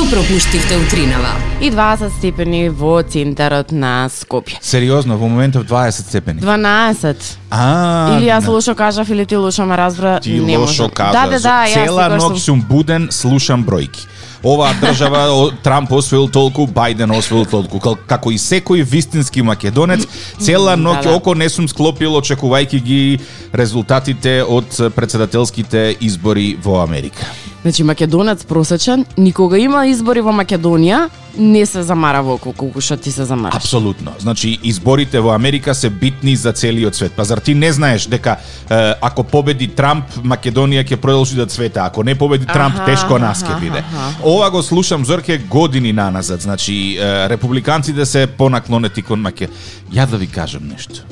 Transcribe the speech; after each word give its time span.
Што 0.00 0.16
пропуштивте 0.16 0.78
утринава? 0.80 1.28
И 1.60 1.68
20 1.70 2.08
степени 2.16 2.70
во 2.70 3.02
центарот 3.02 3.68
на 3.70 4.08
Скопје. 4.08 4.56
Сериозно, 4.62 5.18
во 5.18 5.28
моментов 5.28 5.66
20 5.68 6.08
степени. 6.08 6.40
12. 6.40 7.16
А, 7.50 8.16
Или 8.16 8.30
јас 8.30 8.48
лошо 8.48 8.74
кажав 8.74 9.10
или 9.10 9.26
ти 9.26 9.36
лошо 9.36 9.66
ме 9.66 9.76
разбра, 9.76 10.20
ти 10.20 10.40
не 10.40 10.56
лошо 10.56 10.82
може. 10.82 10.94
кажа. 10.94 11.12
Да, 11.12 11.26
да, 11.26 11.40
да, 11.40 11.66
јас 11.68 11.84
Цела 11.84 12.08
ноќ 12.16 12.38
сум 12.38 12.62
буден, 12.62 13.08
слушам 13.10 13.64
бројки. 13.64 14.06
Оваа 14.42 14.72
држава 14.80 15.50
Трамп 15.62 15.92
освоил 15.92 16.28
толку, 16.28 16.64
Бајден 16.64 17.12
освоил 17.18 17.44
толку. 17.44 17.96
Како 18.06 18.30
и 18.30 18.38
секој 18.38 18.82
вистински 18.82 19.42
македонец, 19.42 20.08
цела 20.40 20.76
ноќ 20.80 21.02
Да, 21.02 21.10
да. 21.10 21.16
око 21.16 21.34
не 21.34 21.48
сум 21.48 21.68
склопил 21.68 22.16
очекувајќи 22.16 22.82
ги 22.82 23.20
резултатите 23.52 24.44
од 24.48 24.64
председателските 24.96 25.96
избори 26.00 26.56
во 26.56 26.80
Америка. 26.80 27.26
Значи 27.62 27.82
македонец 27.82 28.44
просечен, 28.44 29.04
никога 29.18 29.58
има 29.58 29.84
избори 29.86 30.22
во 30.24 30.32
Македонија, 30.32 31.08
не 31.38 31.66
се 31.66 31.82
замара 31.84 32.22
во 32.24 32.38
колку 32.40 32.80
што 32.80 32.96
ти 32.96 33.12
се 33.12 33.24
замараш. 33.28 33.56
Апсолутно. 33.56 34.12
Значи, 34.18 34.58
изборите 34.62 35.20
во 35.20 35.34
Америка 35.34 35.74
се 35.74 35.90
битни 35.90 36.36
за 36.36 36.52
целиот 36.52 36.94
свет. 36.94 37.12
Па 37.16 37.24
зар 37.24 37.38
ти 37.38 37.54
не 37.54 37.72
знаеш 37.72 38.06
дека 38.06 38.36
е, 38.70 38.94
ако 39.00 39.24
победи 39.24 39.68
Трамп, 39.68 40.04
Македонија 40.24 40.86
ќе 40.88 40.96
продолжи 40.96 41.36
да 41.36 41.46
цвета, 41.46 41.84
ако 41.84 42.02
не 42.02 42.14
победи 42.14 42.46
Трамп, 42.46 42.74
Аха, 42.80 42.84
тешко 42.84 43.18
нас 43.18 43.44
ќе 43.44 43.60
биде. 43.60 43.84
Ова 44.24 44.50
го 44.50 44.62
слушам 44.62 45.04
Зорке 45.04 45.38
години 45.38 45.92
наназад. 45.92 46.40
Значи, 46.40 46.96
е, 46.96 47.28
републиканците 47.28 48.06
се 48.06 48.26
понаклонети 48.26 49.02
кон 49.02 49.20
Маке. 49.20 49.48
Ја 49.92 50.06
да 50.06 50.16
ви 50.16 50.26
кажам 50.26 50.68
нешто. 50.68 51.04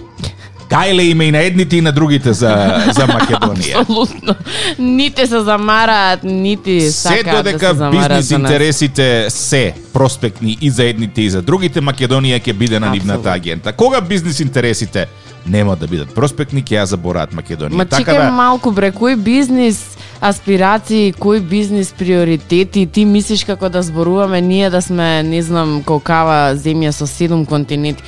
Гајле 0.78 1.10
има 1.10 1.24
и 1.24 1.30
на 1.30 1.38
едните 1.38 1.76
и 1.76 1.80
на 1.80 1.92
другите 1.92 2.32
за, 2.32 2.50
за 2.94 3.06
Македонија. 3.06 3.80
Апсолутно. 3.80 4.34
Нити 4.78 5.26
се 5.26 5.40
замараат, 5.40 6.24
нити 6.24 6.80
Се 6.80 6.92
сакаат 6.92 7.44
да 7.44 7.58
се 7.58 7.74
замараат 7.74 8.08
бизнис 8.08 8.28
за 8.28 8.38
нас. 8.38 8.50
интересите 8.50 9.26
се 9.30 9.74
проспектни 9.92 10.58
и 10.60 10.70
за 10.70 10.84
едните 10.84 11.22
и 11.22 11.30
за 11.30 11.42
другите, 11.42 11.80
Македонија 11.80 12.40
ќе 12.40 12.52
биде 12.52 12.80
на 12.80 12.90
нивната 12.90 13.30
агента. 13.32 13.72
Кога 13.72 14.00
бизнис 14.00 14.40
интересите 14.40 15.06
нема 15.46 15.76
да 15.76 15.86
бидат 15.86 16.14
проспектни, 16.14 16.62
ќе 16.62 16.82
ја 16.82 16.84
забораат 16.84 17.32
Македонија. 17.32 17.74
Ма 17.74 17.86
така 17.86 18.02
чекај 18.02 18.26
да, 18.28 18.30
малку 18.30 18.70
бре, 18.70 18.92
кој 18.92 19.16
бизнис 19.16 19.96
аспирации, 20.20 21.12
кој 21.12 21.40
бизнис 21.40 21.92
приоритети, 21.92 22.86
ти 22.86 23.04
мислиш 23.04 23.44
како 23.44 23.68
да 23.68 23.82
зборуваме 23.82 24.40
ние 24.40 24.70
да 24.70 24.82
сме, 24.82 25.22
не 25.22 25.42
знам, 25.42 25.82
колкава 25.86 26.54
земја 26.54 26.90
со 26.90 27.06
седум 27.06 27.46
континенти. 27.46 28.02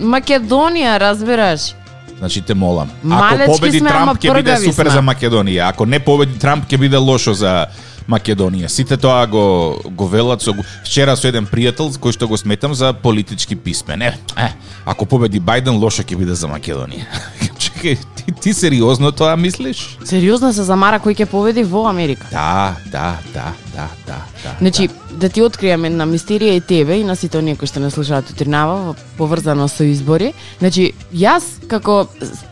Македонија, 0.00 0.98
разбираш? 0.98 1.74
Значи 2.20 2.40
те 2.40 2.54
молам. 2.54 2.90
Малечки 3.02 3.42
Ако 3.42 3.52
победи 3.52 3.78
сме, 3.78 3.88
Трамп 3.88 4.18
ќе 4.20 4.34
биде 4.36 4.56
супер 4.56 4.86
сме. 4.86 4.90
за 4.90 5.02
Македонија. 5.02 5.68
Ако 5.68 5.86
не 5.86 5.98
победи 5.98 6.38
Трамп 6.38 6.68
ќе 6.68 6.78
биде 6.78 6.96
лошо 6.96 7.34
за 7.34 7.66
Македонија. 8.08 8.68
Сите 8.68 8.96
тоа 8.96 9.26
го 9.26 9.44
го 9.90 10.08
велат 10.08 10.42
со 10.42 10.54
вчера 10.84 11.16
со 11.16 11.28
еден 11.28 11.46
пријател 11.46 11.90
кој 11.96 12.12
што 12.12 12.28
го 12.28 12.36
сметам 12.36 12.74
за 12.74 12.92
политички 12.92 13.56
писмен. 13.56 14.02
Е, 14.02 14.14
е, 14.36 14.52
ако 14.84 15.06
победи 15.06 15.40
Бајден 15.40 15.80
лошо 15.80 16.02
ќе 16.02 16.16
биде 16.16 16.34
за 16.34 16.48
Македонија. 16.48 17.08
Чекај, 17.80 17.96
ти, 18.16 18.32
ти 18.32 18.52
сериозно 18.54 19.12
тоа 19.12 19.36
мислиш? 19.36 19.96
Сериозно 20.04 20.52
се 20.52 20.66
замара 20.68 20.98
кој 21.00 21.16
ќе 21.16 21.26
победи 21.30 21.62
во 21.64 21.86
Америка. 21.88 22.26
Да, 22.28 22.76
да, 22.92 23.16
да, 23.32 23.54
да, 23.72 23.86
да, 24.06 24.18
да. 24.42 24.52
Значи, 24.60 24.90
да 25.16 25.28
ти 25.32 25.40
откријам 25.40 25.86
една 25.88 26.04
мистерија 26.04 26.58
и 26.58 26.60
тебе 26.60 27.00
и 27.00 27.04
на 27.04 27.16
сите 27.16 27.38
оние 27.40 27.56
кои 27.56 27.68
што 27.70 27.80
не 27.80 27.88
слушаат 27.90 28.28
утринава 28.30 28.94
поврзано 29.16 29.68
со 29.68 29.88
избори. 29.88 30.34
Значи, 30.60 30.92
јас 31.08 31.48
како 31.72 32.04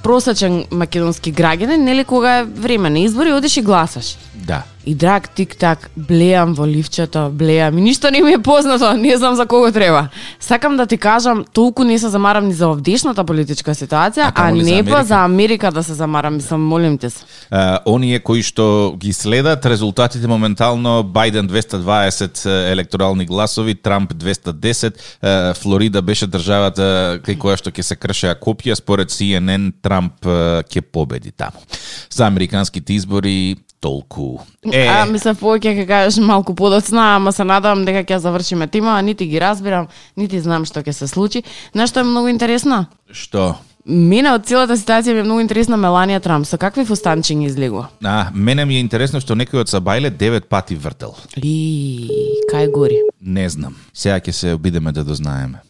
просечен 0.03 0.65
македонски 0.71 1.33
граѓанин, 1.33 1.85
нели 1.85 2.09
кога 2.09 2.39
е 2.41 2.49
време 2.49 2.89
на 2.89 3.05
избори, 3.05 3.37
одиш 3.37 3.61
и 3.61 3.67
гласаш. 3.69 4.17
Да. 4.49 4.63
И 4.87 4.95
драг 4.95 5.29
тик-так, 5.37 5.91
блеам 5.97 6.55
во 6.57 6.65
ливчето, 6.65 7.29
блеам 7.29 7.77
и 7.79 7.83
ништо 7.85 8.11
не 8.11 8.23
ми 8.25 8.33
е 8.33 8.39
познато, 8.39 8.97
не 8.97 9.17
знам 9.17 9.35
за 9.37 9.45
кого 9.47 9.73
треба. 9.73 10.09
Сакам 10.41 10.77
да 10.77 10.87
ти 10.87 10.97
кажам, 10.97 11.45
толку 11.53 11.85
не 11.85 11.99
се 11.99 12.09
замарам 12.09 12.49
ни 12.49 12.55
за 12.55 12.71
овдешната 12.73 13.25
политичка 13.25 13.75
ситуација, 13.77 14.33
А 14.35 14.49
а, 14.49 14.53
не 14.53 14.81
па 14.85 15.05
за 15.05 15.21
Америка 15.25 15.73
да 15.73 15.83
се 15.83 15.93
замарам, 15.93 16.35
мислам, 16.41 16.65
молим 16.65 16.99
те 16.99 17.11
се. 17.11 17.21
Uh, 17.53 17.79
оние 17.85 18.19
кои 18.19 18.41
што 18.43 18.97
ги 18.97 19.13
следат 19.13 19.67
резултатите 19.67 20.27
моментално 20.27 21.05
Бајден 21.05 21.53
220 21.53 22.73
електорални 22.73 23.27
гласови, 23.27 23.75
Трамп 23.75 24.15
210, 24.15 24.97
uh, 24.97 25.55
Флорида 25.61 26.03
беше 26.03 26.27
државата 26.27 27.21
кај 27.21 27.37
која 27.37 27.61
што 27.61 27.69
ќе 27.69 27.83
се 27.83 27.97
кршеа 27.97 28.41
копија 28.41 28.73
според 28.73 29.13
CNN 29.13 29.73
Трамп 29.83 30.25
ќе 30.25 30.81
победи 30.81 31.31
таму. 31.31 31.61
За 32.09 32.25
американските 32.25 32.97
избори 32.97 33.57
толку. 33.81 34.41
Е. 34.73 34.87
А, 34.89 35.05
мислам, 35.07 35.37
повеќе 35.39 35.75
ќе 35.79 35.87
кажеш 35.89 36.19
малку 36.25 36.55
подоцна, 36.55 37.15
ама 37.17 37.33
се 37.33 37.47
надевам 37.47 37.85
дека 37.87 38.05
ќе 38.05 38.19
завршиме 38.23 38.67
тема, 38.67 38.99
нити 39.03 39.27
ги 39.27 39.41
разбирам, 39.41 39.89
нити 40.17 40.41
знам 40.41 40.67
што 40.69 40.83
ќе 40.83 40.93
се 40.93 41.09
случи. 41.09 41.45
Знаеш 41.73 41.95
што 41.95 42.03
е 42.03 42.11
многу 42.11 42.29
интересно? 42.33 42.87
Што? 43.11 43.55
Мене 43.89 44.35
од 44.37 44.45
целата 44.45 44.77
ситуација 44.77 45.15
ми 45.17 45.23
е 45.23 45.25
многу 45.25 45.41
интересна 45.41 45.79
Меланија 45.81 46.21
Трамп. 46.21 46.45
Со 46.45 46.59
какви 46.61 46.85
фустанчиња 46.85 47.47
излегува? 47.49 47.87
А, 48.05 48.29
мене 48.35 48.67
ми 48.69 48.77
е 48.77 48.85
интересно 48.85 49.23
што 49.25 49.39
некој 49.39 49.63
од 49.63 49.73
Сабајле 49.73 50.11
9 50.13 50.51
пати 50.51 50.77
вртел. 50.77 51.17
И 51.41 52.11
кај 52.53 52.69
гори? 52.75 53.01
Не 53.21 53.49
знам. 53.49 53.79
Сега 53.93 54.21
ќе 54.21 54.33
се 54.33 54.53
обидеме 54.59 54.93
да 54.93 55.05
дознаеме. 55.05 55.63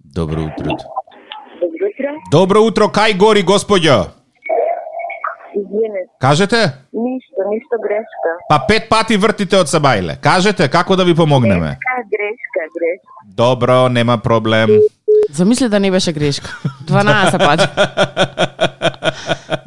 Добро 0.00 0.46
утро. 0.48 0.78
Добро 1.60 1.90
утро. 1.90 2.16
Добро 2.30 2.62
утро, 2.64 2.88
кај 2.88 3.16
гори, 3.18 3.44
господјо? 3.44 4.06
Кажете? 6.20 6.72
Ништо, 6.92 7.40
ништо 7.50 7.76
грешка. 7.82 8.30
Па 8.48 8.58
пет 8.68 8.88
пати 8.88 9.16
вртите 9.16 9.56
од 9.56 9.68
Сабајле. 9.68 10.16
Кажете, 10.20 10.68
како 10.68 10.96
да 10.96 11.04
ви 11.04 11.14
помогнеме? 11.14 11.76
Грешка, 11.76 11.96
грешка, 12.10 12.62
грешка. 12.76 13.12
Добро, 13.36 13.88
нема 13.88 14.18
проблем. 14.18 14.70
Замисли 15.32 15.68
да 15.68 15.80
не 15.80 15.90
беше 15.90 16.12
грешка. 16.12 16.58
12 16.86 17.38
пати. 17.38 17.66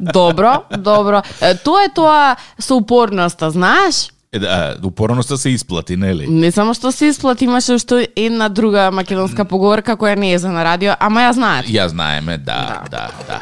добро, 0.00 0.62
добро. 0.78 1.22
Е, 1.40 1.54
Тоа 1.54 1.84
е 1.84 1.88
тоа 1.94 2.36
со 2.58 2.76
упорноста, 2.76 3.50
знаеш? 3.50 4.10
Е, 4.32 4.38
да, 4.38 4.76
упорноста 4.84 5.38
се 5.38 5.50
исплати, 5.50 5.96
нели? 5.96 6.26
Не 6.28 6.50
само 6.52 6.74
што 6.74 6.92
се 6.92 7.06
исплати, 7.06 7.44
имаше 7.44 7.72
уште 7.72 8.08
една 8.16 8.48
друга 8.48 8.90
македонска 8.90 9.44
поговорка 9.44 9.96
која 9.96 10.16
не 10.16 10.32
е 10.32 10.38
за 10.38 10.52
на 10.52 10.64
радио, 10.64 10.92
ама 11.00 11.20
ја 11.20 11.32
знаат. 11.32 11.66
Ја 11.66 11.86
знаеме, 11.86 12.38
да, 12.38 12.84
да, 12.90 13.08
да. 13.26 13.40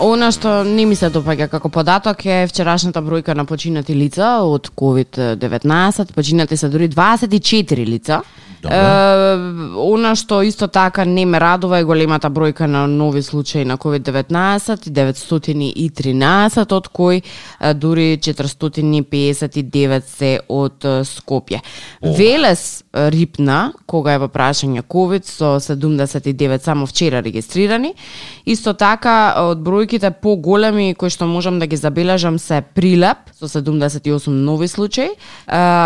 Она 0.00 0.30
што 0.32 0.62
не 0.64 0.86
ми 0.88 0.96
се 0.96 1.10
допаѓа 1.12 1.50
како 1.52 1.68
податок 1.68 2.22
е 2.24 2.46
вчерашната 2.48 3.02
бројка 3.04 3.34
на 3.36 3.44
починати 3.44 3.92
лица 3.92 4.38
од 4.40 4.70
COVID-19. 4.72 6.14
Починати 6.16 6.56
се 6.56 6.70
дури 6.72 6.88
24 6.88 7.84
лица. 7.84 8.22
Е, 8.64 9.36
она 9.80 10.12
што 10.18 10.42
исто 10.44 10.68
така 10.68 11.04
не 11.04 11.24
ме 11.26 11.40
радува 11.40 11.78
е 11.80 11.84
големата 11.84 12.28
бројка 12.30 12.66
на 12.68 12.86
нови 12.86 13.22
случаи 13.22 13.64
на 13.64 13.78
COVID-19, 13.78 14.90
913, 14.90 16.72
од 16.72 16.88
кои 16.88 17.22
дури 17.74 18.18
459 18.20 20.04
се 20.04 20.40
од 20.48 20.84
Скопје. 21.08 21.60
Велес 22.02 22.84
е, 22.92 23.10
рипна, 23.10 23.72
кога 23.86 24.14
е 24.14 24.20
во 24.20 24.28
прашање 24.28 24.82
COVID, 24.82 25.24
со 25.24 25.56
79 25.60 26.60
само 26.60 26.86
вчера 26.86 27.22
регистрирани. 27.22 27.94
Исто 28.44 28.74
така, 28.74 29.34
од 29.40 29.64
бројките 29.64 30.10
поголеми 30.10 30.94
кои 30.94 31.10
што 31.10 31.26
можам 31.26 31.58
да 31.58 31.66
ги 31.66 31.76
забележам 31.76 32.38
се 32.38 32.60
Прилеп 32.74 33.32
со 33.40 33.48
78 33.48 34.28
нови 34.28 34.68
случаи, 34.68 35.16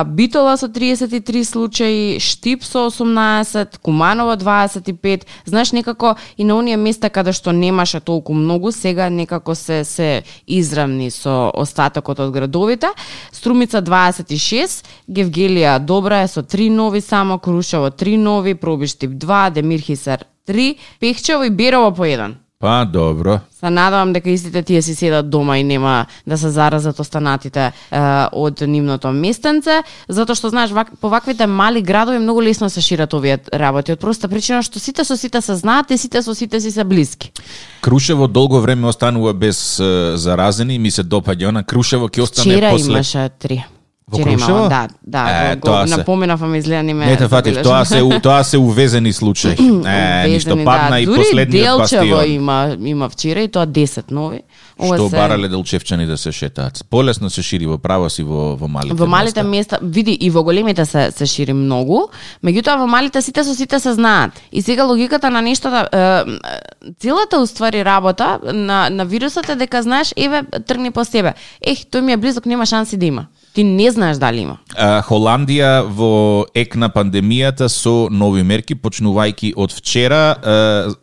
Битола 0.07 0.57
со 0.57 0.69
33 0.69 1.45
случаи, 1.45 2.21
Штип 2.21 2.64
со 2.67 2.87
18, 2.91 3.79
Куманово 3.83 4.37
25. 4.37 5.27
Знаеш 5.45 5.73
некако 5.73 6.17
и 6.39 6.45
на 6.45 6.57
оние 6.57 6.77
места 6.77 7.11
каде 7.11 7.33
што 7.33 7.53
немаше 7.53 8.01
толку 8.01 8.35
многу, 8.35 8.73
сега 8.73 9.11
некако 9.11 9.55
се 9.55 9.85
се 9.85 10.23
изравни 10.47 11.11
со 11.11 11.51
остатокот 11.55 12.21
од 12.21 12.31
градовите. 12.33 12.89
Струмица 13.33 13.83
26, 13.83 14.85
Гевгелија 15.11 15.79
Добра 15.79 16.23
е 16.23 16.29
со 16.29 16.43
3 16.43 16.71
нови 16.71 17.01
само, 17.01 17.39
Крушево 17.39 17.91
3 17.91 18.17
нови, 18.17 18.55
Пробиштип 18.55 19.11
2, 19.11 19.51
Демирхисар 19.51 20.25
3, 20.49 20.77
Пехчево 21.01 21.45
и 21.45 21.51
Берово 21.51 21.95
по 21.95 22.03
1. 22.03 22.44
Па, 22.61 22.85
добро. 22.93 23.41
Се 23.61 23.71
надевам 23.71 24.13
дека 24.13 24.31
истите 24.31 24.63
тие 24.63 24.83
си 24.83 24.95
седат 24.95 25.31
дома 25.31 25.59
и 25.59 25.65
нема 25.65 26.07
да 26.27 26.39
се 26.39 26.51
заразат 26.51 27.01
останатите 27.01 27.61
е, 27.61 27.73
од 28.33 28.63
нивното 28.63 29.11
местенце, 29.13 29.83
затоа 30.09 30.39
што 30.39 30.49
знаеш 30.55 30.71
вак, 30.71 30.95
по 31.01 31.11
ваквите 31.11 31.47
мали 31.51 31.83
градови 31.83 32.23
многу 32.23 32.43
лесно 32.43 32.71
се 32.71 32.81
шират 32.81 33.13
овие 33.13 33.39
работи 33.53 33.93
од 33.93 34.01
проста 34.01 34.31
причина 34.31 34.63
што 34.63 34.79
сите 34.79 35.05
со 35.05 35.17
сите 35.19 35.43
се 35.43 35.59
знаат 35.59 35.91
и 35.91 35.99
сите 35.99 36.23
со 36.23 36.35
сите 36.35 36.61
си 36.61 36.71
се 36.71 36.85
блиски. 36.85 37.33
Крушево 37.83 38.29
долго 38.29 38.61
време 38.61 38.87
останува 38.87 39.35
без 39.35 39.81
е, 39.81 40.17
заразени, 40.17 40.79
ми 40.79 40.91
се 40.91 41.05
допаѓа 41.05 41.49
она 41.49 41.63
Крушево 41.63 42.09
ќе 42.09 42.23
остане 42.23 42.57
Вчера 42.57 42.71
после 42.71 42.93
имаше 42.93 43.31
три. 43.39 43.65
Во 44.07 44.19
Крушево? 44.19 44.69
да, 44.69 44.89
да, 45.03 45.23
Е, 45.45 45.57
го, 45.57 45.61
тоа 45.63 45.83
го 45.83 45.89
се- 45.89 45.97
напоменав, 45.97 46.43
ама 46.43 46.59
изгледа 46.59 46.83
не 46.83 46.95
ме 46.95 47.07
Не 47.07 47.17
те 47.17 47.29
фатив, 47.29 47.63
тоа 47.63 47.85
се 47.85 48.03
тоа 48.23 48.45
се 48.45 48.59
увезени 48.59 49.13
случаи. 49.13 49.51
Е, 49.51 49.57
ништо 49.57 50.51
Увезени, 50.51 50.65
падна 50.65 50.91
да. 50.91 51.01
и 51.01 51.07
Дури 51.07 51.19
последниот 51.19 51.53
Делчево 51.53 51.79
бастион. 52.11 52.31
има 52.33 52.77
има 52.81 53.09
вчера 53.09 53.41
и 53.41 53.49
тоа 53.49 53.67
10 53.67 54.11
нови. 54.11 54.41
Ова 54.79 54.97
Што 54.97 55.09
се- 55.09 55.17
барале 55.17 55.49
делчевчани 55.49 56.07
да 56.07 56.17
се 56.17 56.33
шетаат. 56.33 56.85
Полесно 56.91 57.31
се 57.31 57.43
шири 57.43 57.67
во 57.67 57.79
право 57.79 58.11
си 58.11 58.23
во, 58.23 58.57
во 58.57 58.69
малите 58.69 58.95
Во 58.95 59.07
малите 59.07 59.43
места. 59.43 59.49
места, 59.73 59.79
види 59.85 60.13
и 60.13 60.31
во 60.31 60.43
големите 60.43 60.85
се 60.85 61.11
се 61.11 61.27
шири 61.27 61.53
многу, 61.55 61.99
меѓутоа 62.45 62.77
во 62.77 62.87
малите 62.87 63.23
сите 63.23 63.41
со 63.41 63.55
сите 63.55 63.81
се 63.81 63.93
знаат. 63.93 64.31
И 64.53 64.63
сега 64.63 64.85
логиката 64.85 65.31
на 65.31 65.41
нештата 65.41 65.89
е, 65.89 65.99
е, 65.99 66.37
целата 66.95 67.39
уствари 67.39 67.85
работа 67.85 68.27
на 68.45 68.91
на 68.91 69.05
вирусот 69.05 69.49
е 69.49 69.57
дека 69.57 69.83
знаеш 69.83 70.13
еве 70.17 70.43
тргни 70.61 70.91
по 70.91 71.05
себе. 71.05 71.33
Ех, 71.63 71.79
тој 71.81 72.01
ми 72.01 72.13
е 72.13 72.17
близок, 72.19 72.47
нема 72.47 72.67
шанси 72.67 72.97
да 72.97 73.07
има. 73.07 73.27
Ти 73.55 73.65
не 73.65 73.91
знаеш 73.91 74.19
дали 74.19 74.41
има. 74.43 74.57
А, 74.75 74.99
Холандија 75.07 75.85
во 75.87 76.43
ек 76.59 76.75
на 76.75 76.89
пандемијата 76.91 77.69
со 77.71 78.09
нови 78.11 78.43
мерки, 78.43 78.75
почнувајќи 78.75 79.53
од 79.55 79.71
вчера 79.71 80.23
а, 80.35 80.55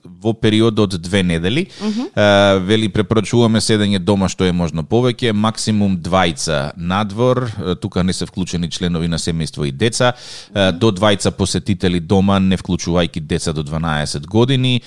во 0.04 0.34
период 0.36 0.80
од 0.84 0.98
две 1.00 1.24
недели. 1.24 1.64
А, 2.12 2.60
вели 2.60 2.90
препорачуваме 2.92 3.64
седење 3.64 4.04
дома 4.04 4.28
што 4.28 4.44
е 4.44 4.52
можно 4.52 4.84
повеќе, 4.84 5.32
максимум 5.32 5.96
двајца 6.04 6.74
надвор, 6.76 7.48
тука 7.80 8.04
не 8.04 8.12
се 8.14 8.28
вклучени 8.28 8.68
членови 8.68 9.08
на 9.08 9.16
семејство 9.16 9.64
и 9.64 9.72
деца, 9.72 10.12
а, 10.52 10.72
до 10.76 10.92
двајца 10.92 11.32
посетители 11.32 12.04
дома, 12.04 12.40
не 12.40 12.60
вклучувајќи 12.60 13.24
деца 13.32 13.56
до 13.56 13.64
12 13.64 14.28
години. 14.28 14.82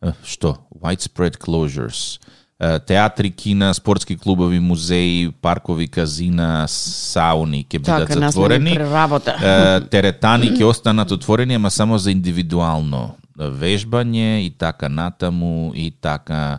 А, 0.00 0.16
Што? 0.24 0.56
Widespread 0.72 1.36
closures. 1.36 2.16
Театри, 2.86 3.30
кина, 3.30 3.74
спортски 3.74 4.16
клубови, 4.16 4.60
музеи, 4.60 5.30
паркови, 5.42 5.88
казина, 5.88 6.66
сауни 6.68 7.64
ќе 7.64 7.78
бидат 7.78 8.08
Така, 8.08 8.20
затворени. 8.20 8.74
теретани 9.90 10.50
ќе 10.52 10.64
останат 10.64 11.10
отворени, 11.10 11.54
ама 11.54 11.70
само 11.70 11.98
за 11.98 12.12
индивидуално 12.12 13.16
вежбање 13.38 14.44
и 14.44 14.50
така 14.50 14.88
натаму 14.88 15.72
и 15.74 15.90
така 15.90 16.58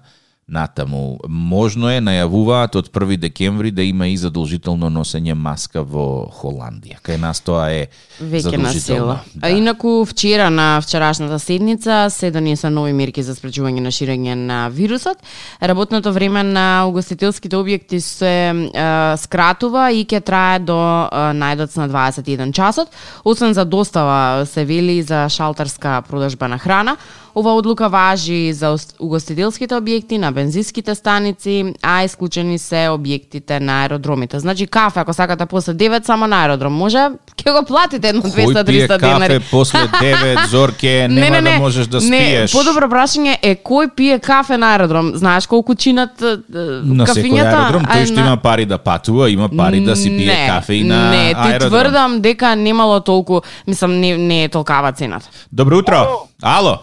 натаму. 0.51 1.19
Можно 1.27 1.89
е, 1.89 2.01
најавуваат 2.03 2.75
од 2.75 2.89
1 2.91 3.17
декември 3.17 3.71
да 3.71 3.83
има 3.83 4.07
и 4.11 4.17
задолжително 4.17 4.89
носење 4.91 5.33
маска 5.33 5.83
во 5.83 6.27
Холандија. 6.27 6.99
Кај 7.01 7.17
нас 7.21 7.41
тоа 7.41 7.69
е 7.71 7.87
Веќе 8.19 8.57
на 8.57 8.71
задолжително. 8.71 8.79
села. 8.81 9.19
А 9.41 9.49
инаку 9.49 10.05
вчера 10.05 10.49
на 10.49 10.81
вчерашната 10.81 11.39
седница 11.39 12.07
се 12.09 12.31
донеса 12.31 12.69
нови 12.69 12.93
мерки 12.93 13.23
за 13.23 13.35
спречување 13.35 13.79
на 13.79 13.91
ширење 13.91 14.35
на 14.35 14.69
вирусот. 14.69 15.17
Работното 15.61 16.13
време 16.13 16.43
на 16.43 16.85
угостителските 16.87 17.55
објекти 17.55 17.99
се 17.99 18.51
е, 18.51 19.17
скратува 19.17 19.91
и 19.91 20.05
ќе 20.05 20.19
трае 20.19 20.59
до 20.59 20.77
е, 20.77 21.31
најдоцна 21.33 21.87
21 21.87 22.51
часот. 22.51 22.89
Освен 23.23 23.53
за 23.53 23.65
достава 23.65 24.45
се 24.45 24.65
вели 24.65 25.01
за 25.01 25.29
шалтерска 25.29 26.01
продажба 26.09 26.47
на 26.47 26.57
храна. 26.57 26.97
Ова 27.35 27.53
одлука 27.53 27.89
важи 27.89 28.53
за 28.53 28.69
угостителските 28.99 29.73
објекти, 29.73 30.17
на 30.17 30.31
бензинските 30.31 30.95
станици, 30.95 31.53
а 31.81 32.03
исклучени 32.03 32.57
се 32.57 32.87
објектите 32.87 33.59
на 33.59 33.81
аеродромите. 33.81 34.39
Значи 34.39 34.67
кафе, 34.67 34.99
ако 34.99 35.13
сакате 35.13 35.45
после 35.45 35.73
9 35.73 36.03
само 36.03 36.27
на 36.27 36.41
аеродром, 36.41 36.73
може 36.73 36.97
ќе 37.37 37.51
го 37.51 37.65
платите 37.65 38.09
едно 38.09 38.21
Кој 38.21 38.35
пие 38.65 38.87
200-300 38.87 38.99
кафе 38.99 39.39
после 39.51 39.79
9 40.01 40.47
зорке, 40.47 41.07
нема 41.07 41.41
да 41.41 41.51
можеш 41.51 41.87
да 41.87 41.97
Не, 41.99 42.05
спиеш. 42.07 42.51
подобро 42.53 42.85
прашање 42.87 43.37
е 43.41 43.55
кој 43.57 43.89
пие 43.91 44.19
кафе 44.19 44.57
на 44.57 44.71
аеродром? 44.71 45.11
Знаеш 45.15 45.47
колку 45.47 45.75
чинат 45.75 46.21
На 46.21 46.27
секој 47.05 47.05
кафињата? 47.07 47.55
аеродром, 47.55 47.83
А 47.83 47.95
тој 47.95 48.05
што 48.05 48.15
на- 48.15 48.21
има 48.23 48.37
пари 48.37 48.65
да 48.65 48.77
патува, 48.77 49.29
има 49.29 49.49
пари 49.49 49.79
да 49.81 49.95
си 49.95 50.09
пие 50.09 50.25
Не, 50.27 50.47
кафе 50.47 50.73
и 50.73 50.83
на 50.83 51.09
Не, 51.09 51.29
ти 51.29 51.39
аеродром. 51.39 51.69
тврдам 51.71 52.21
дека 52.21 52.55
немало 52.55 52.99
толку, 53.01 53.39
мислам 53.67 53.91
не, 53.93 54.17
не 54.17 54.43
е 54.43 54.49
толкава 54.49 54.91
цената. 54.91 55.29
Добро 55.51 55.77
утро. 55.77 56.07
Ало, 56.43 56.77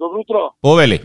Добро 0.00 0.20
утро. 0.20 0.50
повели. 0.62 0.98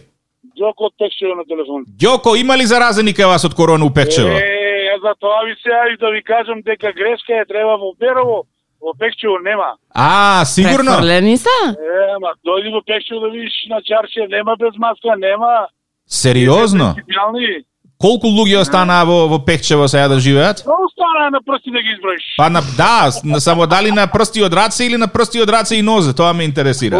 Ѓоко 0.55 0.87
од 0.87 0.93
Пекшево 0.99 1.35
на 1.35 1.43
телефон. 1.43 1.83
Ѓоко, 1.99 2.35
има 2.39 2.55
ли 2.55 2.65
заразени 2.65 3.11
кај 3.11 3.27
вас 3.27 3.43
од 3.43 3.53
корона 3.53 3.85
у 3.85 3.91
Пекчево? 3.91 4.31
Е, 4.31 4.87
ја 4.87 4.95
за 5.03 5.11
тоа 5.19 5.41
ви 5.47 5.55
се 5.59 5.69
јавив 5.69 5.97
да 5.99 6.09
ви 6.15 6.21
кажам 6.23 6.61
дека 6.61 6.93
грешка 6.95 7.33
е 7.41 7.45
треба 7.45 7.75
во 7.81 7.91
Берово, 7.99 8.45
во 8.79 8.93
Пекчево 8.93 9.35
нема. 9.43 9.75
А, 9.91 10.45
сигурно? 10.45 10.91
Префрлени 10.95 11.37
се? 11.37 11.57
Е, 11.75 11.99
ама 12.15 12.29
дојди 12.47 12.71
во 12.71 12.81
Пекчево 12.87 13.19
да 13.25 13.29
видиш 13.35 13.55
на 13.69 13.81
чарше, 13.83 14.27
нема 14.29 14.55
без 14.55 14.75
маска, 14.77 15.17
нема. 15.17 15.67
Сериозно? 16.07 16.93
Принципиални. 16.95 17.65
Колку 17.97 18.27
луѓе 18.27 18.59
останаа 18.59 19.05
во, 19.07 19.25
во 19.31 19.39
Пекчево 19.39 19.87
сега 19.87 20.09
да 20.11 20.19
живеат? 20.19 20.63
Но 20.67 20.75
остана 20.83 21.29
на 21.31 21.39
прсти 21.39 21.71
да 21.71 21.79
ги 21.79 21.93
изброиш. 21.95 22.23
Па 22.37 22.49
на, 22.49 22.61
да, 22.77 23.11
на, 23.23 23.39
само 23.41 23.67
дали 23.67 23.91
на 23.91 24.07
прсти 24.07 24.43
од 24.43 24.53
раце 24.53 24.85
или 24.85 24.97
на 24.97 25.07
прсти 25.07 25.39
од 25.41 25.49
раце 25.49 25.79
и 25.79 25.81
нозе, 25.81 26.13
тоа 26.13 26.33
ме 26.33 26.43
интересира. 26.43 26.99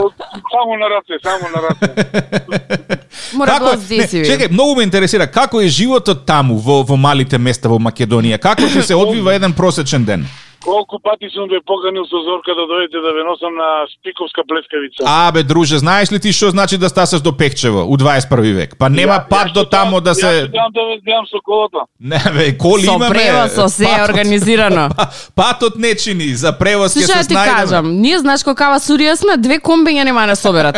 Само 0.56 0.78
на 0.80 0.88
раце, 0.90 1.20
само 1.24 1.52
на 1.52 1.60
раце. 1.68 2.96
Мора 3.38 3.52
Како 3.52 3.76
да? 3.76 3.78
Не, 3.90 4.08
чекај, 4.08 4.52
многу 4.52 4.80
ме 4.80 4.88
интересира 4.88 5.28
како 5.28 5.60
е 5.62 5.68
животот 5.68 6.26
таму 6.26 6.56
во 6.56 6.82
во 6.88 6.96
малите 6.96 7.38
места 7.38 7.70
во 7.70 7.76
Македонија. 7.76 8.40
Како 8.40 8.64
ќе 8.64 8.82
се 8.82 8.96
одвива 9.04 9.36
еден 9.36 9.54
просечен 9.54 10.06
ден? 10.08 10.24
Колку 10.66 11.00
пати 11.00 11.30
сум 11.30 11.48
ве 11.48 11.60
поканил 11.62 12.06
со 12.06 12.18
Зорка 12.20 12.52
да 12.52 12.64
дојдете 12.66 12.98
да 12.98 13.12
ве 13.14 13.24
носам 13.24 13.54
на 13.56 13.70
Спиковска 13.94 14.42
плескавица. 14.44 15.04
А 15.06 15.32
бе 15.32 15.44
друже, 15.44 15.78
знаеш 15.78 16.12
ли 16.12 16.20
ти 16.20 16.32
што 16.32 16.50
значи 16.50 16.78
да 16.78 16.90
стасаш 16.90 17.22
до 17.22 17.32
Пекчево 17.34 17.82
у 17.84 17.98
21 17.98 18.54
век? 18.54 18.76
Па 18.78 18.90
нема 18.90 19.14
Ја- 19.14 19.28
пат 19.30 19.48
ја 19.48 19.54
до 19.54 19.62
ќе 19.62 19.70
тамо 19.70 20.02
да 20.02 20.10
Ја 20.10 20.14
се 20.16 20.26
ќе 20.26 20.52
дам 20.52 20.70
да 20.72 20.82
ве 20.82 20.98
гледам 21.00 21.26
со 21.28 21.38
колото. 21.42 21.80
Не 22.02 22.20
бе, 22.34 22.58
коли 22.58 22.82
Со 22.84 22.96
имаме. 22.96 23.10
превоз, 23.12 23.52
со 23.54 23.70
се 23.70 23.84
патот- 23.86 24.10
организирано. 24.10 24.90
Па- 24.98 25.08
Патот 25.36 25.76
не 25.78 25.96
чини, 25.96 26.34
за 26.36 26.52
превоз 26.54 26.92
ќе 26.92 27.02
се 27.04 27.14
ти 27.22 27.36
снајдеме. 27.36 27.56
кажам, 27.56 27.86
ние 27.96 28.20
знаеш 28.20 28.44
колкава 28.44 28.80
сурија 28.80 29.16
сме, 29.16 29.38
две 29.38 29.60
комбиња 29.60 30.04
нема 30.04 30.22
да 30.22 30.28
не 30.28 30.36
соберат. 30.36 30.78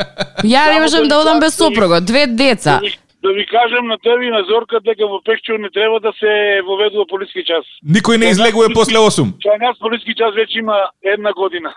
Ја 0.44 0.72
не 0.72 0.80
можам 0.80 1.08
да 1.08 1.18
одам 1.18 1.40
без 1.40 1.54
сопруга, 1.54 2.00
две 2.00 2.26
деца. 2.26 2.80
Да 3.26 3.32
ви, 3.32 3.46
кажем 3.46 3.86
на 3.86 3.98
тебе 3.98 4.26
и 4.26 4.30
на 4.30 4.42
Зорка 4.50 4.78
дека 4.80 5.06
во 5.06 5.18
Пекчево 5.24 5.58
не 5.58 5.70
треба 5.70 5.98
да 6.00 6.12
се 6.20 6.62
воведува 6.62 7.04
полиски 7.10 7.42
час. 7.42 7.64
Никој 7.82 8.22
не 8.22 8.30
излегува 8.30 8.68
после 8.70 9.02
8. 9.02 9.32
Кај 9.42 9.58
нас 9.58 9.74
полиски 9.82 10.14
час 10.14 10.30
веќе 10.38 10.62
има 10.62 10.76
една 11.02 11.32
година. 11.34 11.74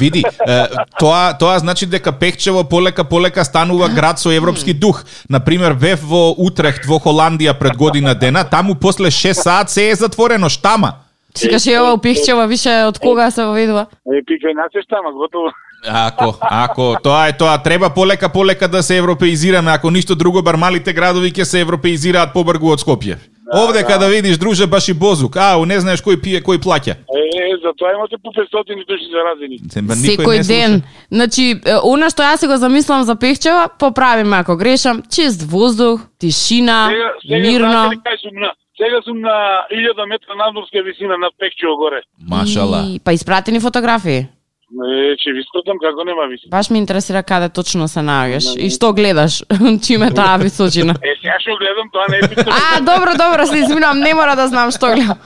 Види, 0.00 0.22
е, 0.24 0.56
тоа 0.98 1.36
тоа 1.36 1.58
значи 1.58 1.84
дека 1.86 2.16
Пекчево 2.16 2.64
полека 2.64 3.04
полека 3.04 3.44
станува 3.44 3.92
град 3.92 4.16
со 4.18 4.32
европски 4.32 4.72
дух. 4.72 5.04
На 5.28 5.44
пример, 5.44 5.76
бев 5.76 6.00
во 6.00 6.32
Утрехт 6.32 6.88
во 6.88 6.96
Холандија 6.96 7.58
пред 7.58 7.76
година 7.76 8.14
дена, 8.14 8.48
таму 8.48 8.72
после 8.80 9.12
6 9.12 9.32
саат 9.32 9.68
се 9.70 9.90
е 9.90 9.94
затворено 9.94 10.48
штама. 10.48 11.04
Чекаш 11.36 11.68
ја 11.68 11.84
ова 11.84 11.92
упихчева 12.00 12.48
више 12.48 12.72
од 12.88 12.96
кога 12.98 13.30
се 13.30 13.44
воведува? 13.44 13.86
Е, 14.08 14.24
пика 14.24 14.48
и 14.48 14.54
нас 14.56 14.72
е 14.72 14.80
штама, 14.80 15.12
готово. 15.12 15.52
Ако, 15.86 16.34
ако 16.40 16.96
тоа 17.02 17.28
е 17.28 17.36
тоа, 17.36 17.58
треба 17.62 17.90
полека 17.90 18.28
полека 18.28 18.68
да 18.68 18.82
се 18.82 18.96
европеизираме, 18.96 19.70
ако 19.70 19.90
ништо 19.90 20.14
друго 20.14 20.42
бар 20.42 20.56
малите 20.56 20.92
градови 20.92 21.30
ќе 21.32 21.42
се 21.42 21.60
европеизираат 21.60 22.32
побргу 22.32 22.72
од 22.72 22.82
Скопје. 22.82 23.18
Овде 23.54 23.84
када 23.86 24.08
видиш 24.08 24.38
друже 24.38 24.66
баш 24.66 24.88
и 24.88 24.94
бозук, 24.94 25.36
ау, 25.36 25.64
не 25.64 25.78
знаеш 25.80 26.02
кој 26.02 26.18
пие, 26.18 26.40
кој 26.42 26.58
плаќа. 26.58 26.96
Е, 27.06 27.54
затоа 27.62 27.92
имате 27.94 28.18
по 28.18 28.32
500 28.34 28.86
души 28.86 29.06
заразени. 29.12 29.58
Ба, 29.86 29.94
никој 29.94 30.42
Секој 30.42 30.46
ден. 30.46 30.82
Значи, 31.10 31.44
е, 31.62 31.78
она 31.82 32.10
што 32.10 32.26
јас 32.26 32.42
си 32.42 32.50
го 32.50 32.56
замислам 32.56 33.04
за 33.04 33.14
Пехчева, 33.14 33.68
поправиме 33.78 34.36
ако 34.36 34.56
грешам, 34.56 35.02
чист 35.10 35.42
воздух, 35.42 36.00
тишина, 36.18 36.90
Сега, 36.90 37.10
сега 37.22 37.38
мирно. 37.38 37.90
на? 38.32 38.52
Сега 38.76 39.00
сум 39.04 39.20
на 39.20 39.64
1000 39.72 40.08
метра 40.08 40.34
надморска 40.34 40.82
висина 40.82 41.16
над 41.18 41.32
Пекчево 41.38 41.76
горе. 41.76 42.02
Машала. 42.28 42.84
И, 42.86 43.00
па 43.04 43.12
испрати 43.12 43.52
ни 43.52 43.60
фотографии. 43.60 44.26
Е, 44.66 45.14
че 45.22 45.30
ви 45.30 45.42
скотам 45.46 45.78
како 45.78 46.04
нема 46.04 46.26
висина. 46.26 46.50
Баш 46.50 46.70
ме 46.70 46.78
интересира 46.78 47.22
каде 47.22 47.48
точно 47.48 47.86
се 47.88 48.02
наоѓаш 48.02 48.58
и 48.58 48.66
што 48.74 48.90
гледаш, 48.92 49.44
чиме 49.86 50.10
таа 50.10 50.40
височина. 50.42 50.96
Е, 51.06 51.14
сега 51.22 51.38
што 51.38 51.54
гледам, 51.60 51.86
тоа 51.94 52.06
не 52.10 52.18
е. 52.18 52.46
А, 52.50 52.80
добро, 52.82 53.14
добро, 53.14 53.46
се 53.46 53.62
извинувам, 53.62 54.02
не 54.02 54.14
мора 54.14 54.34
да 54.34 54.48
знам 54.50 54.74
што 54.74 54.90
гледам. 54.90 55.22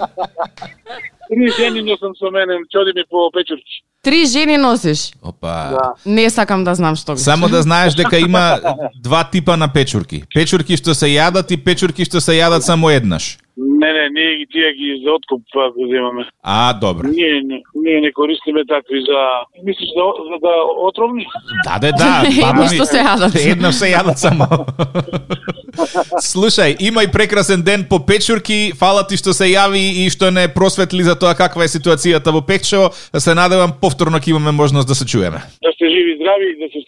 Три 1.30 1.48
жени 1.56 1.80
носам 1.82 2.12
со 2.20 2.30
мене, 2.30 2.60
чоди 2.68 2.92
ми 2.94 3.04
по 3.08 3.30
печурки. 3.32 3.80
Три 4.02 4.26
жени 4.26 4.56
носиш. 4.56 5.12
Опа. 5.22 5.70
Да. 5.72 5.94
Не 6.04 6.30
сакам 6.30 6.64
да 6.64 6.74
знам 6.74 6.96
што 6.96 7.16
гледаш. 7.16 7.24
Само 7.24 7.48
да 7.48 7.62
знаеш 7.62 7.94
дека 7.94 8.18
има 8.18 8.60
два 9.00 9.24
типа 9.24 9.56
на 9.56 9.72
печурки. 9.72 10.24
Печурки 10.34 10.76
што 10.76 10.92
се 10.92 11.08
јадат 11.16 11.48
и 11.48 11.56
печурки 11.56 12.04
што 12.04 12.20
се 12.20 12.36
јадат 12.36 12.60
само 12.60 12.90
еднаш. 12.92 13.38
Не, 13.80 13.92
не, 13.92 14.04
ние 14.16 14.36
ги 14.38 14.46
тие 14.52 14.72
ги 14.78 14.88
за 15.04 15.10
откуп 15.12 15.42
па, 15.54 15.70
го 15.76 15.86
земаме. 15.92 16.24
А, 16.42 16.72
добро. 16.72 17.08
Ние, 17.08 17.40
не, 17.44 17.62
ние 17.74 18.00
не 18.00 18.12
користиме 18.12 18.62
такви 18.68 19.00
за... 19.08 19.18
Мислиш 19.64 19.90
за, 19.96 20.04
за 20.30 20.36
да 20.46 20.52
отровни? 20.88 21.26
Да, 21.66 21.78
да, 21.78 21.92
да. 21.92 22.10
Едно 22.50 22.66
што 22.68 22.84
се 22.92 22.98
јадат. 23.00 23.32
Едно 23.52 23.72
се 23.72 23.86
јадат 23.94 24.18
само. 24.20 24.44
Слушај, 26.20 26.76
има 26.80 27.04
и 27.06 27.12
прекрасен 27.12 27.62
ден 27.62 27.86
по 27.88 28.00
печурки. 28.06 28.72
Фала 28.76 29.06
ти 29.08 29.16
што 29.16 29.32
се 29.32 29.48
јави 29.48 29.80
и 30.04 30.10
што 30.12 30.28
не 30.30 30.44
просветли 30.52 31.06
за 31.06 31.16
тоа 31.16 31.32
каква 31.38 31.64
е 31.64 31.72
ситуацијата 31.72 32.34
во 32.36 32.44
Пекчево. 32.44 32.92
Се 33.16 33.34
надевам 33.34 33.72
повторно 33.80 34.20
ќе 34.20 34.36
имаме 34.36 34.52
можност 34.52 34.88
да 34.88 34.94
се 34.94 35.06
чуеме. 35.06 35.40
Да 35.64 35.72
сте 35.72 35.88
живи 35.88 36.20
здрави 36.20 36.52
и 36.52 36.58
да 36.60 36.68
се. 36.68 36.80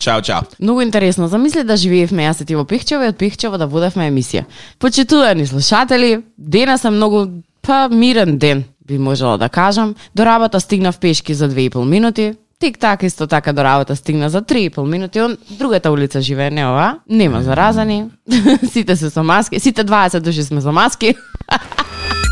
Чао, 0.00 0.20
чао. 0.22 0.40
Многу 0.60 0.80
интересно. 0.80 1.28
Замисли 1.28 1.62
да 1.62 1.76
живеевме 1.76 2.24
јас 2.24 2.40
и 2.42 2.46
ти 2.48 2.56
во 2.56 2.64
Пихчево 2.64 3.04
и 3.04 3.12
од 3.12 3.18
Пихчево 3.20 3.58
да 3.60 3.66
водевме 3.68 4.08
емисија. 4.08 4.46
Почитувани 4.78 5.46
слушатели, 5.46 6.22
денес 6.38 6.84
е 6.84 6.90
многу 6.90 7.26
па 7.62 7.88
мирен 7.92 8.38
ден, 8.38 8.64
би 8.86 8.98
можела 8.98 9.38
да 9.38 9.48
кажам. 9.48 9.94
До 10.14 10.24
работа 10.24 10.60
стигнав 10.60 10.98
пешки 10.98 11.34
за 11.34 11.50
2,5 11.50 11.84
минути. 11.84 12.34
Тик 12.60 12.78
так 12.78 13.02
исто 13.02 13.26
така 13.26 13.52
до 13.52 13.64
работа 13.64 13.96
стигна 13.96 14.30
за 14.30 14.42
3,5 14.42 14.86
минути, 14.86 15.20
он 15.20 15.36
другата 15.50 15.90
улица 15.90 16.20
живее, 16.20 16.50
не 16.50 16.66
ова. 16.66 16.98
Нема 17.08 17.42
заразани. 17.42 18.04
сите 18.72 18.96
се 18.96 19.10
со 19.10 19.22
маски, 19.22 19.60
сите 19.60 19.84
20 19.84 20.20
души 20.20 20.42
сме 20.42 20.60
со 20.60 20.72
маски. 20.72 21.14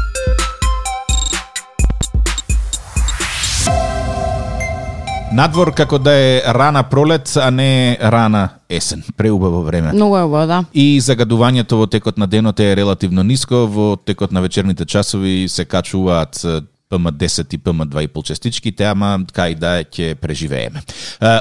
Надвор 5.39 5.71
како 5.71 6.01
да 6.03 6.13
е 6.19 6.41
рана 6.51 6.83
пролет, 6.91 7.31
а 7.39 7.51
не 7.55 7.97
рана 8.03 8.49
есен. 8.71 9.05
Преубаво 9.17 9.63
време. 9.63 9.93
Многу 9.93 10.17
е 10.17 10.23
убаво, 10.23 10.47
да. 10.47 10.65
И 10.75 10.99
загадувањето 10.99 11.79
во 11.79 11.87
текот 11.87 12.19
на 12.19 12.27
денот 12.27 12.59
е 12.61 12.75
релативно 12.77 13.23
ниско, 13.23 13.67
во 13.71 13.95
текот 13.97 14.33
на 14.33 14.43
вечерните 14.43 14.85
часови 14.85 15.47
се 15.49 15.65
качуваат 15.65 16.43
е, 16.45 16.61
ПМ10 16.91 17.55
и 17.55 17.59
ПМ2,5 17.59 18.25
частичките, 18.25 18.89
ама 18.91 19.13
кај 19.31 19.55
да 19.55 19.85
ќе 19.85 20.17
преживееме. 20.19 20.83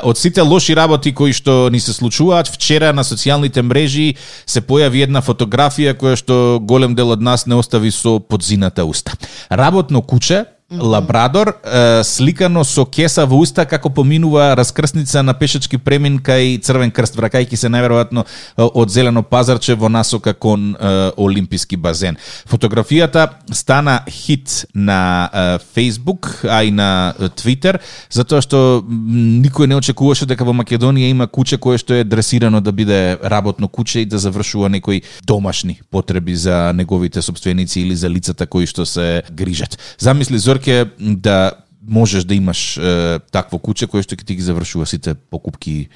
Од 0.04 0.20
сите 0.20 0.46
лоши 0.46 0.76
работи 0.76 1.14
кои 1.16 1.34
што 1.34 1.72
ни 1.74 1.80
се 1.80 1.96
случуваат, 1.96 2.52
вчера 2.54 2.92
на 2.94 3.02
социјалните 3.08 3.64
мрежи 3.66 4.14
се 4.46 4.62
појави 4.62 5.08
една 5.08 5.24
фотографија 5.26 5.96
која 5.98 6.20
што 6.20 6.60
голем 6.62 6.94
дел 6.94 7.16
од 7.18 7.24
нас 7.24 7.48
не 7.48 7.56
остави 7.56 7.90
со 7.92 8.20
подзината 8.20 8.86
уста. 8.86 9.18
Работно 9.50 10.02
куче, 10.02 10.46
Лабрадор, 10.72 11.54
е, 11.64 12.04
сликано 12.04 12.66
со 12.68 12.84
кеса 12.84 13.24
во 13.24 13.38
уста 13.40 13.64
како 13.64 13.88
поминува 13.88 14.50
раскрсница 14.60 15.22
на 15.24 15.32
пешачки 15.32 15.78
премин 15.80 16.18
кај 16.20 16.58
Црвен 16.60 16.92
крст, 16.92 17.16
вракајќи 17.16 17.56
се 17.56 17.70
најверојатно 17.72 18.26
од 18.58 18.92
зелено 18.92 19.24
пазарче 19.24 19.78
во 19.80 19.88
насока 19.88 20.34
кон 20.34 20.74
е, 20.76 20.90
Олимписки 21.16 21.80
базен. 21.80 22.18
Фотографијата 22.52 23.30
стана 23.56 24.02
хит 24.12 24.66
на 24.76 25.30
е, 25.32 25.46
Facebook, 25.72 26.44
а 26.44 26.66
и 26.68 26.72
на 26.72 27.16
Twitter, 27.40 27.80
затоа 28.12 28.44
што 28.44 28.84
никој 28.84 29.72
не 29.72 29.80
очекуваше 29.80 30.28
дека 30.28 30.44
во 30.44 30.52
Македонија 30.52 31.14
има 31.16 31.30
куче 31.32 31.56
кое 31.56 31.80
што 31.80 31.96
е 31.96 32.04
дресирано 32.04 32.60
да 32.60 32.76
биде 32.76 33.16
работно 33.24 33.72
куче 33.72 34.04
и 34.04 34.06
да 34.06 34.20
завршува 34.20 34.68
некои 34.68 35.02
домашни 35.24 35.80
потреби 35.92 36.36
за 36.36 36.74
неговите 36.76 37.22
собственици 37.22 37.80
или 37.88 37.96
за 37.96 38.10
лицата 38.10 38.44
кои 38.46 38.68
што 38.68 38.84
се 38.86 39.24
грижат. 39.32 39.80
Замисли 39.98 40.38
Зорке 40.58 40.86
да 41.00 41.52
можеш 41.88 42.24
да 42.24 42.36
имаш 42.36 42.78
е, 42.78 43.20
такво 43.32 43.60
куче 43.60 43.88
кое 43.88 44.04
што 44.04 44.18
ќе 44.18 44.26
ти 44.26 44.36
ги 44.36 44.44
завршува 44.44 44.86
сите 44.86 45.14
покупки 45.14 45.88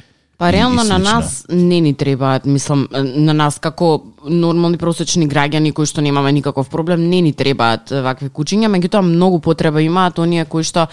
Па 0.41 0.49
реално 0.49 0.83
на 0.83 0.97
нас 0.97 1.45
не 1.49 1.81
ни 1.81 1.93
требаат, 1.93 2.45
мислам, 2.45 2.87
на 2.91 3.33
нас 3.33 3.59
како 3.59 4.01
нормални 4.25 4.77
просечни 4.77 5.27
граѓани 5.29 5.69
кои 5.69 5.85
што 5.85 6.01
немаме 6.01 6.31
никаков 6.31 6.69
проблем, 6.69 7.03
не 7.09 7.21
ни 7.21 7.33
требаат 7.33 7.91
е, 7.91 8.01
вакви 8.01 8.31
кучиња, 8.33 8.71
меѓутоа 8.73 9.05
многу 9.05 9.37
потреба 9.37 9.83
имаат 9.85 10.17
оние 10.17 10.45
кои 10.49 10.65
што 10.65 10.87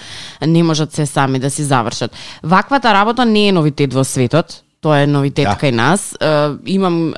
не 0.44 0.62
можат 0.62 0.92
се 0.92 1.06
сами 1.06 1.40
да 1.40 1.50
си 1.50 1.64
завршат. 1.64 2.12
Ваквата 2.42 2.92
работа 2.92 3.25
не 3.25 3.48
е 3.48 3.56
новитет 3.56 3.94
во 3.94 4.04
светот, 4.04 4.64
тоа 4.84 5.00
е 5.00 5.06
новитет 5.06 5.48
Да. 5.48 5.56
кај 5.56 5.72
нас. 5.72 6.12
Е, 6.20 6.52
имам 6.66 7.14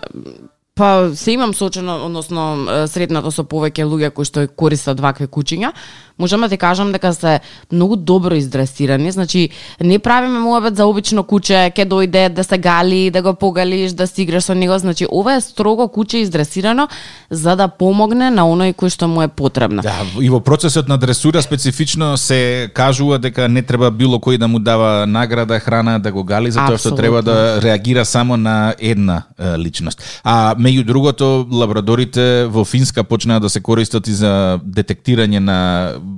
Па 0.81 1.11
се 1.15 1.33
имам 1.33 1.55
сочено, 1.55 2.07
односно 2.07 2.43
е, 2.65 2.87
сретнато 2.89 3.29
со 3.35 3.43
повеќе 3.45 3.85
луѓе 3.85 4.09
кои 4.17 4.25
што 4.25 4.47
користат 4.49 5.03
вакви 5.05 5.27
кучиња. 5.29 5.75
Можам 6.21 6.41
да 6.41 6.49
ти 6.49 6.57
кажам 6.57 6.93
дека 6.93 7.15
се 7.15 7.41
многу 7.73 7.97
добро 7.97 8.35
издресирани, 8.35 9.11
значи 9.11 9.49
не 9.81 9.99
правиме 9.99 10.39
муабет 10.39 10.77
за 10.77 10.87
обично 10.87 11.25
куче, 11.25 11.73
ке 11.75 11.87
дојде 11.89 12.29
да 12.29 12.45
се 12.45 12.59
гали, 12.59 13.11
да 13.11 13.23
го 13.23 13.35
погалиш, 13.35 13.93
да 13.93 14.07
си 14.07 14.23
играш 14.23 14.45
со 14.45 14.55
него, 14.55 14.79
значи 14.79 15.07
ова 15.11 15.35
е 15.35 15.41
строго 15.41 15.89
куче 15.89 16.19
издресирано 16.19 16.89
за 17.31 17.57
да 17.57 17.69
помогне 17.69 18.31
на 18.31 18.45
оној 18.45 18.75
кој 18.77 18.93
што 18.93 19.09
му 19.09 19.23
е 19.23 19.29
потребно. 19.29 19.83
Да, 19.83 20.05
и 20.21 20.29
во 20.29 20.41
процесот 20.41 20.89
на 20.89 20.99
дресура 20.99 21.43
специфично 21.43 22.17
се 22.17 22.69
кажува 22.75 23.19
дека 23.19 23.49
не 23.49 23.63
треба 23.63 23.91
било 23.91 24.21
кој 24.21 24.39
да 24.39 24.49
му 24.49 24.59
дава 24.59 25.07
награда, 25.07 25.61
храна, 25.61 25.99
да 25.99 26.13
го 26.13 26.25
гали, 26.25 26.51
затоа 26.51 26.77
што 26.77 26.93
Апсолутно. 26.93 26.97
треба 26.97 27.23
да 27.23 27.63
реагира 27.63 28.05
само 28.05 28.37
на 28.37 28.75
една 28.79 29.23
е, 29.39 29.59
личност. 29.59 30.03
А 30.25 30.55
меѓу 30.55 30.85
другото, 30.85 31.47
лабрадорите 31.53 32.47
во 32.51 32.65
Финска 32.65 33.05
почнаа 33.05 33.41
да 33.41 33.49
се 33.49 33.61
користат 33.61 34.09
и 34.09 34.13
за 34.13 34.61
детектирање 34.65 35.39
на 35.39 35.59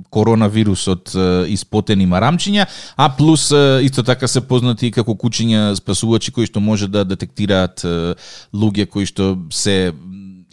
коронавирусот 0.09 1.13
испотени 1.47 2.07
марамчиња, 2.07 2.65
а 2.97 3.09
плюс 3.17 3.51
исто 3.81 4.03
така 4.03 4.27
се 4.27 4.41
познати 4.41 4.87
и 4.87 4.91
како 4.91 5.15
кучиња 5.15 5.75
спасувачи 5.75 6.31
кои 6.31 6.45
што 6.45 6.59
може 6.59 6.87
да 6.87 7.05
детектираат 7.05 7.83
луѓе 8.53 8.85
кои 8.89 9.05
што 9.05 9.37
се 9.51 9.93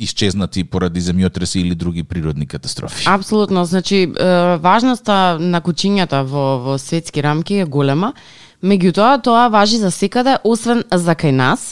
исчезнати 0.00 0.64
поради 0.64 1.00
земјотреси 1.00 1.60
или 1.60 1.74
други 1.74 2.02
природни 2.02 2.46
катастрофи. 2.46 3.04
Апсолутно, 3.08 3.64
значи 3.64 4.06
важноста 4.60 5.36
на 5.40 5.60
кучињата 5.60 6.22
во 6.24 6.58
во 6.64 6.78
светски 6.78 7.20
рамки 7.20 7.60
е 7.60 7.68
голема. 7.68 8.14
Меѓутоа, 8.60 9.22
тоа 9.24 9.48
важи 9.48 9.78
за 9.80 9.88
секаде, 9.88 10.34
освен 10.44 10.82
за 10.92 11.14
кај 11.16 11.32
нас. 11.32 11.62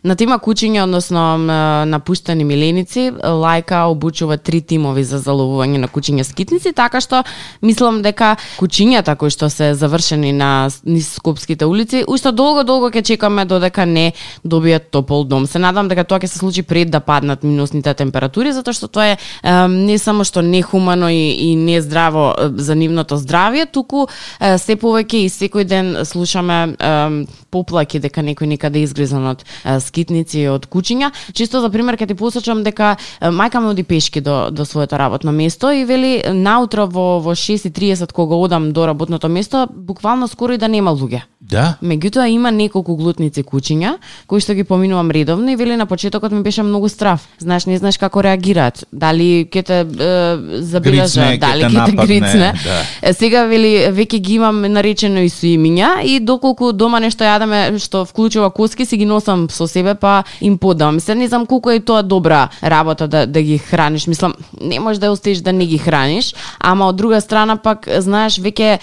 На 0.00 0.14
тема 0.16 0.38
кучиња, 0.40 0.86
односно 0.86 1.36
напуштени 1.84 2.44
миленици, 2.48 3.10
Лајка 3.12 3.82
обучува 3.92 4.38
три 4.40 4.62
тимови 4.64 5.04
за 5.04 5.20
заловување 5.20 5.76
на 5.82 5.90
кучиња 5.92 6.24
скитници, 6.24 6.72
така 6.72 7.02
што 7.04 7.20
мислам 7.60 8.00
дека 8.00 8.38
кучињата 8.56 9.12
кои 9.20 9.28
што 9.28 9.50
се 9.52 9.74
завршени 9.76 10.32
на 10.32 10.70
низ 10.88 11.10
Скопските 11.18 11.68
улици, 11.68 12.00
уште 12.08 12.32
долго-долго 12.32 12.88
ќе 12.96 13.04
чекаме 13.12 13.44
додека 13.44 13.84
не 13.84 14.14
добијат 14.40 14.88
топол 14.88 15.26
дом. 15.28 15.44
Се 15.46 15.60
надам 15.60 15.92
дека 15.92 16.06
тоа 16.08 16.16
ќе 16.16 16.32
се 16.32 16.38
случи 16.38 16.62
пред 16.62 16.88
да 16.88 17.00
паднат 17.04 17.44
минусните 17.44 17.92
температури, 17.92 18.54
затоа 18.56 18.72
што 18.72 18.88
тоа 18.88 19.10
е 19.12 19.18
ем, 19.44 19.84
не 19.84 19.98
само 20.00 20.24
што 20.24 20.40
нехумано 20.40 21.12
и, 21.12 21.52
и 21.52 21.56
не 21.56 21.76
здраво 21.84 22.32
за 22.56 22.72
нивното 22.72 23.20
здравје, 23.20 23.68
туку 23.68 24.08
е, 24.40 24.56
се 24.56 24.80
повеќе 24.80 25.26
и 25.26 25.28
секој 25.28 25.68
ден 25.68 25.94
слушаме 26.38 26.76
ем, 26.78 27.26
поплаки 27.50 27.98
дека 27.98 28.22
некој 28.22 28.46
некаде 28.46 28.80
е 28.80 28.86
изгризан 28.86 29.26
од 29.26 29.42
е, 29.64 29.80
скитници 29.80 30.40
и 30.40 30.48
од 30.48 30.66
кучиња. 30.68 31.10
Чисто 31.32 31.60
за 31.60 31.70
пример 31.70 31.96
ќе 31.96 32.08
ти 32.08 32.14
посочам 32.14 32.62
дека 32.62 32.96
е, 33.20 33.30
мајка 33.30 33.60
ме 33.60 33.72
оди 33.72 33.82
пешки 33.82 34.20
до 34.20 34.50
до 34.50 34.64
своето 34.64 34.98
работно 34.98 35.32
место 35.32 35.70
и 35.70 35.84
вели 35.84 36.22
наутро 36.32 36.86
во 36.86 37.20
во 37.20 37.34
6:30 37.34 38.12
кога 38.12 38.36
одам 38.36 38.72
до 38.72 38.86
работното 38.86 39.28
место, 39.28 39.66
буквално 39.74 40.28
скоро 40.28 40.52
и 40.52 40.58
да 40.58 40.68
нема 40.68 40.90
луѓе. 40.92 41.22
Да? 41.40 41.78
Меѓутоа 41.82 42.26
има 42.28 42.50
неколку 42.50 42.96
глутници 42.96 43.42
кучиња 43.42 43.96
кои 44.26 44.40
што 44.40 44.54
ги 44.54 44.64
поминувам 44.64 45.10
редовно 45.10 45.50
и 45.50 45.56
вели 45.56 45.76
на 45.76 45.86
почетокот 45.86 46.32
ми 46.32 46.42
беше 46.42 46.62
многу 46.62 46.88
страв. 46.88 47.28
Знаеш, 47.38 47.66
не 47.66 47.78
знаеш 47.78 47.96
како 47.96 48.22
реагираат. 48.22 48.84
Дали 48.92 49.48
ќе 49.48 49.62
те 49.62 49.78
е, 49.80 50.62
забележа, 50.62 51.38
дали 51.40 51.64
ќе 51.64 51.86
те 51.86 51.96
грицне. 51.96 52.52
да. 52.64 52.82
Е, 53.02 53.12
Сега 53.14 53.44
вели 53.44 53.88
веќе 53.88 54.18
ги 54.18 54.34
имам 54.34 54.60
наречено 54.60 55.22
и 55.24 55.30
со 55.30 55.46
имиња 55.46 56.02
и 56.04 56.20
доколку 56.28 56.72
дома 56.72 57.00
нешто 57.00 57.24
јадеме 57.24 57.78
што 57.80 58.04
вклучува 58.04 58.50
коски 58.54 58.84
си 58.86 59.00
ги 59.00 59.08
носам 59.08 59.48
со 59.50 59.66
себе 59.66 59.94
па 59.94 60.24
им 60.40 60.58
подам. 60.58 61.00
Се 61.00 61.14
не 61.14 61.28
знам 61.28 61.46
колку 61.46 61.70
е 61.70 61.80
тоа 61.80 62.02
добра 62.02 62.48
работа 62.62 63.08
да 63.08 63.26
да 63.26 63.42
ги 63.42 63.58
храниш. 63.58 64.06
Мислам, 64.06 64.34
не 64.60 64.80
можеш 64.80 65.00
да 65.00 65.08
ја 65.08 65.16
оставиш 65.16 65.40
да 65.44 65.52
не 65.52 65.66
ги 65.66 65.78
храниш, 65.78 66.34
ама 66.60 66.88
од 66.88 66.96
друга 66.96 67.20
страна 67.20 67.56
пак 67.56 67.88
знаеш 67.98 68.38
веќе 68.38 68.78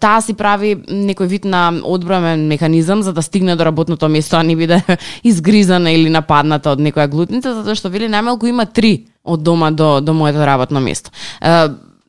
таа 0.00 0.20
си 0.20 0.34
прави 0.34 0.76
некој 0.76 1.26
вид 1.26 1.44
на 1.44 1.72
одбрамен 1.84 2.46
механизам 2.48 3.02
за 3.02 3.12
да 3.12 3.22
стигне 3.22 3.56
до 3.56 3.64
работното 3.64 4.08
место, 4.08 4.36
а 4.36 4.42
не 4.42 4.56
биде 4.56 4.82
да 4.86 4.96
изгризана 5.24 5.92
или 5.92 6.10
нападната 6.10 6.70
од 6.70 6.80
некоја 6.80 7.08
глутница, 7.08 7.54
затоа 7.54 7.74
што 7.74 7.90
вели 7.90 8.10
најмалку 8.10 8.48
има 8.48 8.66
три 8.66 9.06
од 9.24 9.42
дома 9.42 9.70
до 9.70 10.00
до 10.00 10.12
моето 10.12 10.46
работно 10.46 10.80
место. 10.80 11.10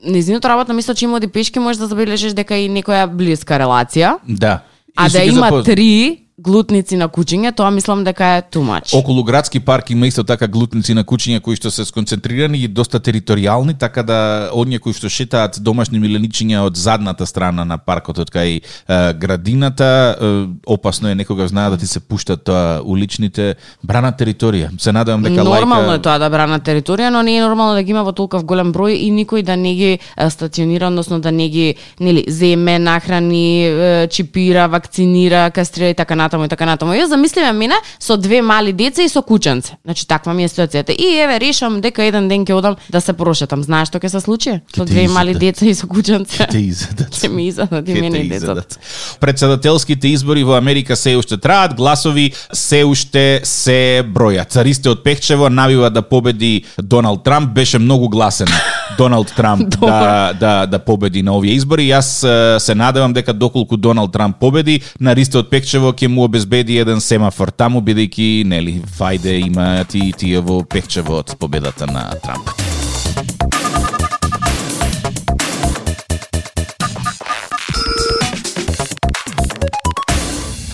Незиното 0.04 0.50
работно 0.50 0.74
место 0.74 0.96
че 0.96 1.06
има 1.06 1.18
оди 1.18 1.28
пешки 1.28 1.60
може 1.60 1.80
да 1.80 1.88
забележиш 1.88 2.34
дека 2.34 2.58
и 2.58 2.70
некоја 2.70 3.08
блиска 3.08 3.60
релација, 3.60 4.18
Да 4.28 4.62
а 4.96 5.08
И 5.08 5.10
си 5.10 5.18
да 5.18 6.22
глутници 6.42 6.98
на 6.98 7.08
кучиње, 7.10 7.52
тоа 7.56 7.70
мислам 7.72 8.04
дека 8.04 8.26
е 8.38 8.42
too 8.42 8.64
much. 8.66 8.96
Околу 8.98 9.24
градски 9.24 9.60
парк 9.60 9.90
има 9.90 10.08
исто 10.08 10.24
така 10.24 10.48
глутници 10.48 10.94
на 10.98 11.04
кучиња 11.04 11.40
кои 11.42 11.56
што 11.56 11.72
се 11.72 11.86
сконцентрирани 11.86 12.64
и 12.64 12.68
доста 12.68 13.00
територијални, 13.00 13.78
така 13.78 14.04
да 14.04 14.50
оние 14.54 14.80
кои 14.80 14.94
што 14.94 15.10
шетаат 15.10 15.60
домашни 15.62 16.00
миленичиња 16.02 16.66
од 16.66 16.76
задната 16.76 17.26
страна 17.26 17.66
на 17.66 17.78
паркот 17.78 18.20
од 18.20 18.32
кај 18.34 18.58
е, 18.58 19.14
градината, 19.14 20.18
е, 20.18 20.32
опасно 20.66 21.10
е 21.10 21.16
некогаш 21.16 21.50
знаат 21.50 21.74
да 21.74 21.78
ти 21.78 21.88
се 21.88 22.00
пуштат 22.00 22.44
тоа 22.44 22.82
уличните 22.84 23.56
брана 23.84 24.12
територија. 24.12 24.72
Се 24.82 24.92
надевам 24.92 25.24
дека 25.24 25.44
Нормално 25.44 25.94
лајка... 25.94 26.00
е 26.00 26.02
тоа 26.02 26.18
да 26.20 26.30
брана 26.30 26.60
територија, 26.60 27.10
но 27.10 27.22
не 27.22 27.38
е 27.38 27.46
нормално 27.46 27.76
да 27.78 27.84
ги 27.84 27.92
има 27.92 28.04
во 28.04 28.16
толков 28.18 28.46
голем 28.46 28.74
број 28.74 28.98
и 28.98 29.12
никој 29.12 29.44
да 29.46 29.58
не 29.58 29.76
ги 29.76 30.00
стационира, 30.30 30.88
односно 30.88 31.20
да 31.20 31.32
не 31.32 31.50
ги 31.50 31.76
нели 32.00 32.26
земе, 32.28 32.80
нахрани, 32.80 34.08
чипира, 34.10 34.68
вакцинира, 34.68 35.52
кастрира 35.52 35.90
и 35.90 35.96
така 35.96 36.16
натаму 36.16 36.31
и 36.46 36.48
така 36.48 36.66
натаму. 36.66 36.94
Ја 36.94 37.08
замислиме 37.08 37.52
мене 37.52 37.76
со 38.00 38.18
две 38.18 38.42
мали 38.42 38.74
деца 38.74 39.04
и 39.04 39.10
со 39.10 39.22
кученце. 39.22 39.76
Значи 39.86 40.08
таква 40.08 40.34
ми 40.34 40.44
е 40.44 40.48
ситуацијата. 40.48 40.92
И 40.92 41.20
еве 41.20 41.40
решам 41.40 41.82
дека 41.82 42.04
еден 42.04 42.28
ден 42.30 42.46
ќе 42.46 42.54
одам 42.54 42.76
да 42.90 43.02
се 43.02 43.14
прошетам. 43.14 43.64
Знаеш 43.64 43.88
што 43.90 44.00
ќе 44.00 44.08
се 44.08 44.20
случи? 44.20 44.60
Со 44.76 44.86
две 44.86 45.08
мали 45.08 45.34
деца 45.34 45.66
и 45.66 45.76
со 45.76 45.88
кученце. 45.88 46.48
те 46.48 46.60
изедат. 46.60 47.12
Ќе 47.12 47.28
ми 47.28 47.48
изедат 47.48 47.88
и 47.90 47.94
Ќе 47.94 48.02
мене 48.02 48.18
и 48.18 48.30
децата. 48.30 48.78
Председателските 49.20 50.08
избори 50.08 50.44
во 50.44 50.56
Америка 50.58 50.96
се 50.96 51.18
уште 51.18 51.38
траат, 51.38 51.76
гласови 51.76 52.32
се 52.54 52.84
уште 52.86 53.42
се 53.44 54.04
бројат. 54.06 54.50
Царисте 54.50 54.90
од 54.90 55.04
Пехчево 55.04 55.50
навива 55.50 55.90
да 55.90 56.02
победи 56.02 56.64
Доналд 56.78 57.24
Трамп, 57.24 57.54
беше 57.54 57.80
многу 57.80 58.10
гласен 58.10 58.48
Доналд 58.98 59.34
Трамп 59.36 59.76
да, 59.82 60.34
да, 60.40 60.66
да 60.66 60.80
победи 60.80 61.22
на 61.24 61.36
овие 61.38 61.56
избори. 61.56 61.88
Јас 61.90 62.12
се 62.60 62.76
надевам 62.76 63.14
дека 63.14 63.34
доколку 63.34 63.78
Доналд 63.78 64.14
Трамп 64.14 64.40
победи, 64.40 64.82
на 65.00 65.16
Ристо 65.16 65.44
од 65.44 65.50
Пекчево 65.50 65.94
ќе 65.94 66.08
му 66.08 66.26
обезбеди 66.28 66.80
еден 66.82 67.02
семафор 67.02 67.52
таму, 67.52 67.82
бидејќи, 67.82 68.44
нели, 68.46 68.80
фајде 69.00 69.40
има 69.48 69.86
ти 69.90 70.12
тие 70.18 70.42
во 70.42 70.64
Пекчево 70.64 71.22
од 71.24 71.36
победата 71.40 71.90
на 71.90 72.10
Трамп. 72.24 72.71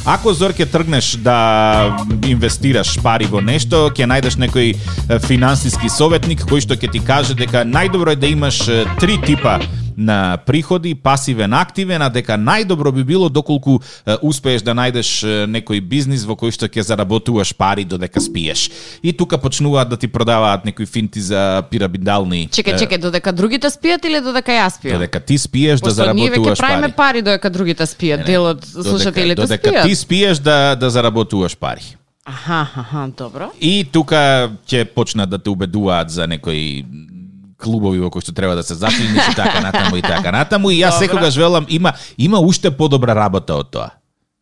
Ако 0.10 0.34
Зорке 0.34 0.66
тргнеш 0.66 1.18
да 1.20 1.98
инвестираш 2.28 2.94
пари 3.04 3.26
во 3.28 3.42
нешто, 3.44 3.90
ќе 3.92 4.06
најдеш 4.08 4.38
некој 4.40 4.70
финансиски 5.26 5.92
советник 5.92 6.46
кој 6.48 6.64
што 6.64 6.78
ќе 6.80 6.88
ти 6.94 7.02
каже 7.04 7.36
дека 7.36 7.66
најдобро 7.68 8.16
е 8.16 8.22
да 8.22 8.30
имаш 8.32 8.62
три 9.04 9.18
типа 9.20 9.58
на 9.98 10.38
приходи, 10.46 10.96
пасивен, 10.96 11.54
активен, 11.54 12.02
а 12.02 12.10
дека 12.14 12.38
најдобро 12.38 12.92
би 12.94 13.04
било 13.04 13.30
доколку 13.30 13.80
успееш 14.22 14.62
да 14.62 14.76
најдеш 14.78 15.26
некој 15.50 15.82
бизнис 15.82 16.24
во 16.24 16.38
кој 16.38 16.54
што 16.54 16.70
ќе 16.70 16.86
заработуваш 16.86 17.56
пари 17.58 17.86
додека 17.86 18.22
спиеш. 18.22 18.70
И 19.02 19.14
тука 19.14 19.38
почнуваат 19.42 19.90
да 19.90 19.98
ти 19.98 20.08
продаваат 20.08 20.66
некои 20.66 20.86
финти 20.86 21.22
за 21.22 21.64
пирамидални. 21.72 22.48
Чекај, 22.54 22.78
чекај, 22.78 23.02
додека 23.02 23.34
другите 23.34 23.74
спијат 23.74 24.06
или 24.06 24.22
додека 24.22 24.54
јас 24.54 24.78
спијам? 24.78 25.02
Додека 25.02 25.20
ти 25.20 25.38
спиеш 25.38 25.82
да 25.82 25.90
Пошто 25.90 26.14
ние 26.14 26.30
веќе 26.30 26.54
заработуваш 26.54 26.60
правиме 26.60 26.88
пари. 26.88 26.96
пари 26.98 27.22
додека 27.22 27.50
другите 27.50 27.84
спијат. 27.84 28.26
Дел 28.26 28.46
од 28.54 28.66
слушателите 28.66 29.42
додека 29.42 29.70
спијат. 29.70 29.84
ти 29.90 29.96
спиеш 29.96 30.38
да 30.38 30.76
да 30.76 30.90
заработуваш 30.90 31.58
пари. 31.58 31.98
Аха, 32.26 32.68
аха, 32.76 33.08
добро. 33.18 33.52
И 33.60 33.88
тука 33.92 34.52
ќе 34.68 34.86
почнат 34.86 35.30
да 35.30 35.40
те 35.40 35.50
убедуваат 35.50 36.10
за 36.12 36.28
некои 36.28 36.86
клубови 37.58 38.00
во 38.00 38.10
кои 38.10 38.22
што 38.22 38.34
треба 38.34 38.56
да 38.56 38.64
се 38.64 38.76
заклиниш 38.76 39.32
и 39.32 39.36
така 39.36 39.60
натаму 39.62 39.98
и 39.98 40.02
така 40.02 40.32
натаму 40.32 40.72
и 40.72 40.82
јас 40.82 41.00
секогаш 41.00 41.36
велам 41.36 41.66
има 41.70 41.94
има 42.18 42.40
уште 42.40 42.72
подобра 42.72 43.16
работа 43.16 43.56
од 43.56 43.72
тоа. 43.72 43.90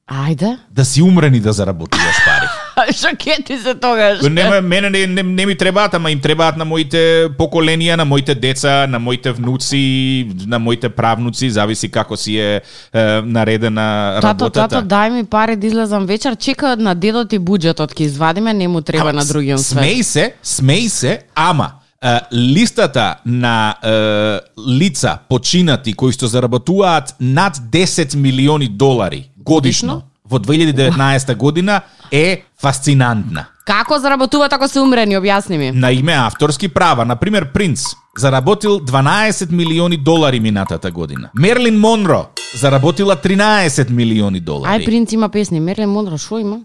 Ајде. 0.05 0.57
Да 0.69 0.85
си 0.85 1.01
умрен 1.01 1.33
и 1.35 1.39
да 1.39 1.53
заработуваш 1.53 2.15
пари. 2.25 2.47
Што 2.97 3.15
ке 3.17 3.39
ти 3.45 3.57
се 3.57 3.73
тогаш? 3.73 4.21
Нема 4.21 4.61
мене 4.61 4.89
не, 4.89 5.07
не, 5.07 5.23
не 5.23 5.45
ми 5.45 5.55
требаат, 5.57 5.93
ама 5.93 6.11
им 6.11 6.19
требаат 6.21 6.57
на 6.57 6.65
моите 6.65 7.29
поколенија, 7.39 7.95
на 7.97 8.05
моите 8.05 8.35
деца, 8.35 8.85
на 8.87 8.99
моите 8.99 9.31
внуци, 9.31 10.29
на 10.45 10.59
моите 10.59 10.89
правнуци, 10.89 11.49
зависи 11.49 11.89
како 11.89 12.17
си 12.17 12.37
е, 12.37 12.61
е 12.93 13.21
наредена 13.21 14.19
Тато, 14.21 14.27
работата. 14.27 14.67
тато, 14.67 14.85
дај 14.85 15.09
ми 15.09 15.23
пари 15.25 15.55
да 15.55 15.67
излезам 15.67 16.05
вечер, 16.05 16.35
чека 16.35 16.75
на 16.77 16.93
дедот 16.93 17.33
и 17.33 17.39
буџетот 17.39 17.95
ќе 17.95 18.05
извадиме, 18.05 18.53
не 18.53 18.67
му 18.67 18.81
треба 18.81 19.13
на 19.13 19.25
другиот 19.25 19.59
свет. 19.59 19.81
Смеј 19.81 20.01
се, 20.03 20.33
смеј 20.43 20.87
се, 20.87 21.19
ама 21.33 21.71
листата 22.33 23.15
на 23.25 23.75
е, 23.83 24.39
лица 24.79 25.17
починати 25.29 25.93
кои 25.93 26.13
што 26.13 26.27
заработуваат 26.27 27.15
над 27.19 27.57
10 27.71 28.15
милиони 28.15 28.67
долари 28.67 29.29
годишно 29.37 30.01
во 30.29 30.39
2019 30.39 31.35
година 31.35 31.81
е 32.11 32.43
фасцинантна. 32.61 33.45
Како 33.65 33.97
заработуваат 33.99 34.53
ако 34.53 34.67
се 34.69 34.79
умрени, 34.79 35.17
објасни 35.17 35.57
ми. 35.57 35.71
На 35.73 35.91
име 35.91 36.13
авторски 36.13 36.67
права, 36.67 37.05
на 37.05 37.15
пример 37.15 37.51
Принц 37.51 37.95
заработил 38.17 38.79
12 38.79 39.51
милиони 39.51 39.97
долари 39.97 40.39
минатата 40.39 40.91
година. 40.91 41.29
Мерлин 41.35 41.79
Монро 41.79 42.25
заработила 42.61 43.15
13 43.15 43.89
милиони 43.89 44.39
долари. 44.39 44.71
Ај 44.71 44.85
принц 44.85 45.11
има 45.11 45.29
песни, 45.29 45.59
Мерлин 45.59 45.89
Монро 45.89 46.17
шо 46.17 46.37
има? 46.37 46.59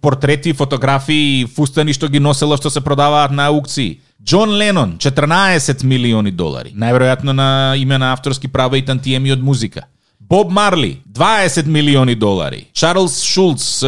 Портрети, 0.00 0.52
фотографии, 0.52 1.46
фустани 1.56 1.92
што 1.92 2.08
ги 2.08 2.20
носела 2.20 2.56
што 2.56 2.70
се 2.70 2.80
продаваат 2.80 3.32
на 3.32 3.48
аукции. 3.48 3.98
Џон 4.26 4.56
Ленон 4.58 4.96
14 4.98 5.84
милиони 5.86 6.32
долари. 6.34 6.72
Најверојатно 6.74 7.30
на 7.30 7.74
име 7.78 7.94
на 7.98 8.08
авторски 8.10 8.48
права 8.50 8.78
и 8.78 8.82
тантиеми 8.82 9.30
од 9.30 9.38
музика. 9.38 9.84
Боб 10.18 10.50
Марли 10.50 10.96
20 11.06 11.68
милиони 11.70 12.16
долари. 12.18 12.64
Чарлс 12.72 13.22
Шулц 13.22 13.84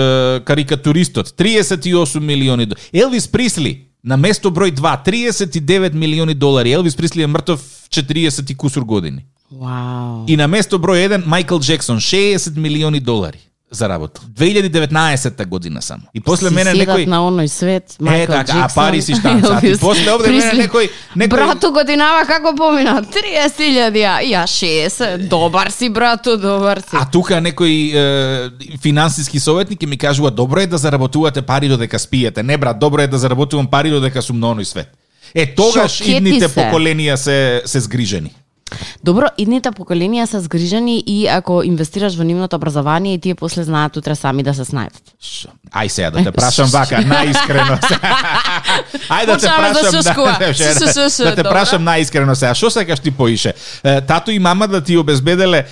карикатуристот 0.46 1.34
38 1.34 2.20
милиони 2.20 2.66
долари. 2.66 2.86
Елвис 2.92 3.26
Присли 3.26 3.88
на 4.04 4.16
место 4.16 4.52
број 4.54 4.70
2 4.78 5.04
39 5.04 5.94
милиони 5.94 6.34
долари. 6.34 6.70
Елвис 6.70 6.94
Присли 6.94 7.22
е 7.22 7.26
мртов 7.26 7.60
40 7.90 8.52
и 8.52 8.54
кусур 8.54 8.84
години. 8.84 9.26
Вау. 9.50 10.24
И 10.28 10.36
на 10.36 10.46
место 10.46 10.78
број 10.78 11.08
1 11.08 11.26
Майкл 11.26 11.58
Джексон 11.58 11.98
60 11.98 12.56
милиони 12.56 13.00
долари 13.00 13.47
заработил. 13.70 14.22
2019 14.30 15.46
година 15.46 15.82
само. 15.82 16.02
И 16.14 16.20
после 16.20 16.48
Си 16.48 16.54
мене 16.54 16.70
некој 16.72 17.06
на 17.06 17.18
оној 17.20 17.46
свет, 17.46 17.96
Майкл 18.00 18.32
така, 18.32 18.40
а 18.40 18.44
Джексон, 18.44 18.74
пари 18.74 19.02
си 19.02 19.14
штанцат. 19.14 19.62
И 19.62 19.66
Елвис 19.66 19.80
после 19.80 20.12
овде 20.12 20.30
мене 20.30 20.52
некој- 20.54 20.90
некој- 21.16 21.28
Брату 21.28 21.72
годинава 21.72 22.24
како 22.26 22.54
помина? 22.56 23.02
30.000, 23.02 23.92
ја, 23.92 24.14
ја 24.24 24.42
60. 24.44 25.28
Добар 25.28 25.70
си, 25.70 25.88
брату, 25.88 26.36
добар 26.36 26.78
си. 26.80 26.92
А 26.92 27.04
тука 27.04 27.34
некој 27.34 27.94
е, 27.94 28.78
финансиски 28.78 29.40
советник 29.40 29.82
ми 29.82 29.98
кажува 29.98 30.30
добро 30.30 30.60
е 30.60 30.66
да 30.66 30.78
заработувате 30.78 31.42
пари 31.42 31.68
додека 31.68 31.98
спиете. 31.98 32.42
Не 32.42 32.56
брат, 32.56 32.78
добро 32.78 33.00
е 33.00 33.06
да 33.06 33.18
заработувам 33.18 33.66
пари 33.66 33.90
додека 33.90 34.22
сум 34.22 34.38
на 34.38 34.46
оној 34.46 34.62
свет. 34.62 34.88
Е 35.34 35.54
тогаш 35.54 36.00
идните 36.00 36.48
се. 36.48 36.54
поколенија 36.54 37.14
се 37.14 37.62
се 37.64 37.80
згрижени. 37.80 38.32
Добро, 39.04 39.26
идните 39.38 39.70
поколенија 39.70 40.26
се 40.26 40.40
згрижани 40.40 41.02
и 41.06 41.26
ако 41.26 41.62
инвестираш 41.62 42.16
во 42.18 42.24
нивното 42.24 42.56
образование 42.56 43.14
и 43.14 43.18
тие 43.18 43.34
после 43.34 43.64
знаат 43.64 43.96
утре 43.96 44.14
сами 44.14 44.42
да 44.42 44.54
се 44.54 44.64
снајдат. 44.64 45.14
Ај 45.72 45.88
сега 45.88 46.10
да 46.10 46.24
те 46.24 46.32
прашам 46.32 46.68
вака, 46.76 47.02
најискрено. 47.02 47.78
Ај 49.16 49.26
да 49.26 49.36
те 49.38 49.46
да 49.46 49.56
прашам 49.56 49.92
да, 49.92 51.24
да 51.30 51.34
те 51.36 51.42
прашам 51.42 51.84
најискрено 51.84 52.34
сега. 52.34 52.54
Што 52.54 52.70
сакаш 52.70 53.00
ти 53.00 53.10
поише? 53.10 53.54
Тато 53.82 54.30
и 54.30 54.38
мама 54.38 54.68
да 54.68 54.80
ти 54.80 54.96
обезбеделе 54.96 55.64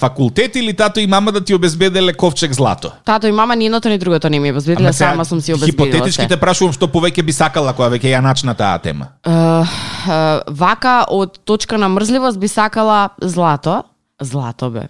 факултет 0.00 0.56
или 0.56 0.74
тато 0.76 1.00
и 1.00 1.06
мама 1.06 1.32
да 1.32 1.40
ти 1.40 1.54
обезбеделе 1.54 2.12
ковчег 2.12 2.52
злато? 2.52 2.92
Тато 3.04 3.26
и 3.26 3.32
мама 3.32 3.56
ни 3.56 3.66
едното 3.66 3.88
ни 3.88 3.98
другото 3.98 4.30
не 4.30 4.40
ми 4.40 4.50
обезбедиле, 4.50 4.92
сега, 4.92 5.10
сама 5.10 5.24
сум 5.24 5.40
си 5.40 5.54
обезбедила 5.54 5.86
Хипотетички 5.86 6.22
се. 6.22 6.28
те 6.28 6.36
прашувам 6.36 6.72
што 6.72 6.88
повеќе 6.88 7.22
би 7.22 7.32
сакала 7.32 7.72
кога 7.72 7.88
веќе 7.96 8.16
ја 8.16 8.20
начна 8.20 8.54
таа 8.54 8.78
тема. 8.78 9.12
Вака 10.46 11.04
од 11.08 11.38
точка 11.44 11.78
на 11.78 11.88
мрзливост 12.26 12.40
би 12.40 12.48
сакала 12.48 13.10
злато. 13.22 13.84
Злато 14.22 14.70
бе. 14.70 14.88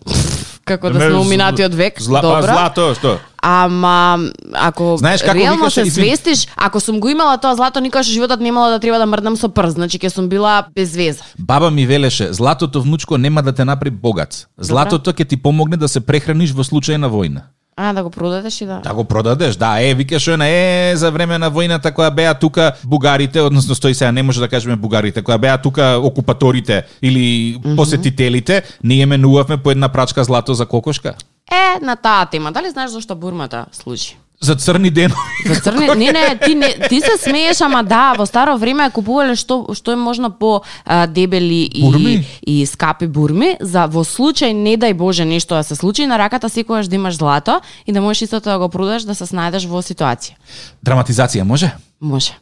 Како 0.64 0.90
да 0.90 1.00
сме 1.00 1.14
уминатиот 1.14 1.74
век. 1.74 2.02
Зла, 2.02 2.22
Добро. 2.22 2.42
Злато, 2.42 2.94
што? 2.94 3.18
Ама 3.42 4.18
ако 4.54 4.96
Знаеш 4.98 5.22
како 5.22 5.38
реално 5.38 5.70
се 5.70 5.84
свестиш, 5.86 6.46
ако 6.56 6.80
сум 6.80 7.00
го 7.00 7.08
имала 7.08 7.38
тоа 7.38 7.54
злато, 7.54 7.80
никогаш 7.80 8.06
во 8.06 8.12
животот 8.12 8.40
немала 8.40 8.70
да 8.70 8.78
треба 8.78 8.98
да 8.98 9.06
мрдам 9.06 9.36
со 9.36 9.48
прст, 9.48 9.78
значи 9.78 9.98
ќе 9.98 10.10
сум 10.10 10.28
била 10.28 10.66
без 10.74 10.96
веза. 10.96 11.22
Баба 11.38 11.70
ми 11.70 11.86
велеше, 11.86 12.32
златото 12.32 12.82
внучко 12.82 13.18
нема 13.18 13.42
да 13.42 13.52
те 13.52 13.64
направи 13.64 13.94
богат. 13.94 14.48
Златото 14.58 15.12
ќе 15.12 15.28
ти 15.28 15.36
помогне 15.36 15.76
да 15.76 15.88
се 15.88 16.00
прехраниш 16.00 16.50
во 16.50 16.66
случај 16.66 16.98
на 16.98 17.10
војна. 17.10 17.46
А, 17.78 17.92
да 17.92 18.02
го 18.02 18.10
продадеш 18.10 18.60
и 18.60 18.66
да... 18.66 18.80
Да 18.80 18.94
го 18.94 19.04
продадеш, 19.04 19.56
да, 19.56 19.80
е, 19.80 19.94
викаш 19.94 20.26
една, 20.26 20.46
е, 20.48 20.92
за 20.96 21.10
време 21.10 21.38
на 21.38 21.50
војната 21.52 21.92
која 21.92 22.08
беа 22.10 22.34
тука 22.34 22.72
бугарите, 22.84 23.40
односно 23.40 23.74
стои 23.74 23.94
сега, 23.94 24.12
не 24.12 24.22
може 24.22 24.40
да 24.40 24.48
кажеме 24.48 24.76
бугарите, 24.76 25.22
која 25.22 25.38
беа 25.38 25.58
тука 25.58 26.00
окупаторите 26.02 26.84
или 27.02 27.56
посетителите, 27.76 28.62
ние 28.84 29.06
менувавме 29.06 29.56
по 29.56 29.70
една 29.70 29.88
прачка 29.88 30.24
злато 30.24 30.54
за 30.54 30.66
кокошка. 30.66 31.14
Е, 31.52 31.84
на 31.84 31.96
таа 31.96 32.26
тема, 32.26 32.52
дали 32.52 32.70
знаеш 32.70 32.90
зашто 32.90 33.16
бурмата 33.16 33.66
служи? 33.72 34.16
За 34.40 34.54
црни 34.56 34.90
денови. 34.90 35.16
За 35.46 35.60
црни, 35.60 35.86
не, 35.86 36.12
не, 36.12 36.38
ти 36.44 36.54
не, 36.54 36.74
ти 36.88 37.00
се 37.00 37.16
смееш, 37.18 37.60
ама 37.60 37.84
да, 37.84 38.12
во 38.18 38.26
старо 38.26 38.58
време 38.58 38.90
купувале 38.92 39.32
што 39.36 39.64
што 39.72 39.92
е 39.92 39.96
можно 39.96 40.30
по 40.30 40.60
а, 40.84 41.06
дебели 41.06 41.64
и 41.72 41.82
Бурми? 41.82 42.26
и 42.46 42.66
скапи 42.66 43.06
бурми, 43.06 43.56
за 43.60 43.86
во 43.86 44.04
случај 44.04 44.52
не 44.52 44.76
дај 44.76 44.92
Боже 44.94 45.24
нешто 45.24 45.56
да 45.56 45.64
се 45.64 45.74
случи, 45.74 46.06
на 46.06 46.18
раката 46.18 46.48
секогаш 46.48 46.86
да 46.86 46.96
имаш 46.96 47.16
злато 47.16 47.60
и 47.86 47.92
да 47.92 48.00
можеш 48.00 48.22
истото 48.22 48.50
да 48.50 48.58
го 48.58 48.68
продаш 48.68 49.02
да 49.02 49.14
се 49.14 49.24
снајдеш 49.24 49.66
во 49.66 49.80
ситуација. 49.80 50.36
Драматизација 50.84 51.42
може? 51.42 51.72
Може. 52.00 52.36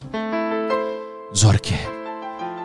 Зорке, 1.35 1.79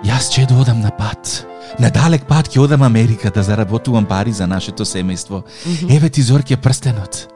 јас 0.03 0.33
ќе 0.33 0.47
да 0.49 0.57
одам 0.57 0.81
на 0.81 0.89
пат. 0.89 1.45
На 1.79 1.89
далек 1.93 2.25
пат 2.25 2.49
ќе 2.49 2.59
одам 2.59 2.81
Америка 2.81 3.29
да 3.29 3.43
заработувам 3.43 4.05
пари 4.05 4.31
за 4.31 4.47
нашето 4.47 4.85
семејство. 4.85 5.43
Еве 5.89 6.09
ти 6.09 6.21
Зорке 6.21 6.57
прстенот. 6.57 7.27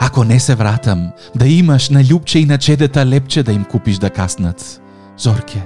Ако 0.00 0.24
не 0.24 0.40
се 0.40 0.54
вратам, 0.54 1.10
да 1.34 1.46
имаш 1.46 1.90
на 1.90 2.02
љубче 2.04 2.38
и 2.38 2.46
на 2.46 2.58
чедета 2.58 3.06
лепче 3.06 3.42
да 3.42 3.52
им 3.52 3.64
купиш 3.64 3.98
да 3.98 4.10
каснат. 4.10 4.80
Зорке, 5.18 5.62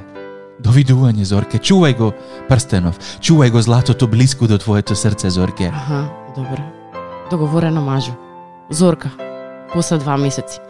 довидување 0.63 1.23
Зорке, 1.23 1.59
чувај 1.59 1.97
го 1.99 2.13
прстенов, 2.49 2.99
чувај 3.21 3.51
го 3.51 3.63
златото 3.63 4.07
близко 4.07 4.47
до 4.47 4.59
твоето 4.59 4.97
срце 4.97 5.31
Зорке. 5.31 5.73
Аха, 5.75 6.09
добро. 6.37 6.63
Договорено 7.31 7.81
мажу. 7.81 8.13
Зорка, 8.71 9.11
после 9.73 9.99
два 9.99 10.17
месеци. 10.17 10.61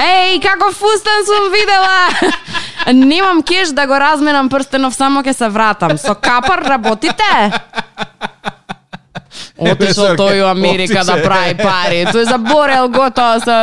Еј, 0.00 0.38
како 0.40 0.70
фустан 0.72 1.26
сум 1.26 1.50
видела! 1.52 2.32
Немам 3.10 3.42
кеш 3.42 3.74
да 3.76 3.86
го 3.86 3.98
разменам 4.00 4.48
прстенов, 4.48 4.94
само 4.94 5.22
ќе 5.22 5.32
се 5.36 5.48
вратам. 5.48 5.98
Со 5.98 6.14
капар 6.14 6.62
работите? 6.64 7.52
Отишол 9.60 10.16
тој 10.16 10.42
у 10.44 10.50
Америка 10.54 11.04
да 11.04 11.20
прави 11.22 11.54
пари. 11.60 12.04
Тој 12.08 12.28
заборел 12.30 12.88
готово 12.88 13.40
со 13.44 13.58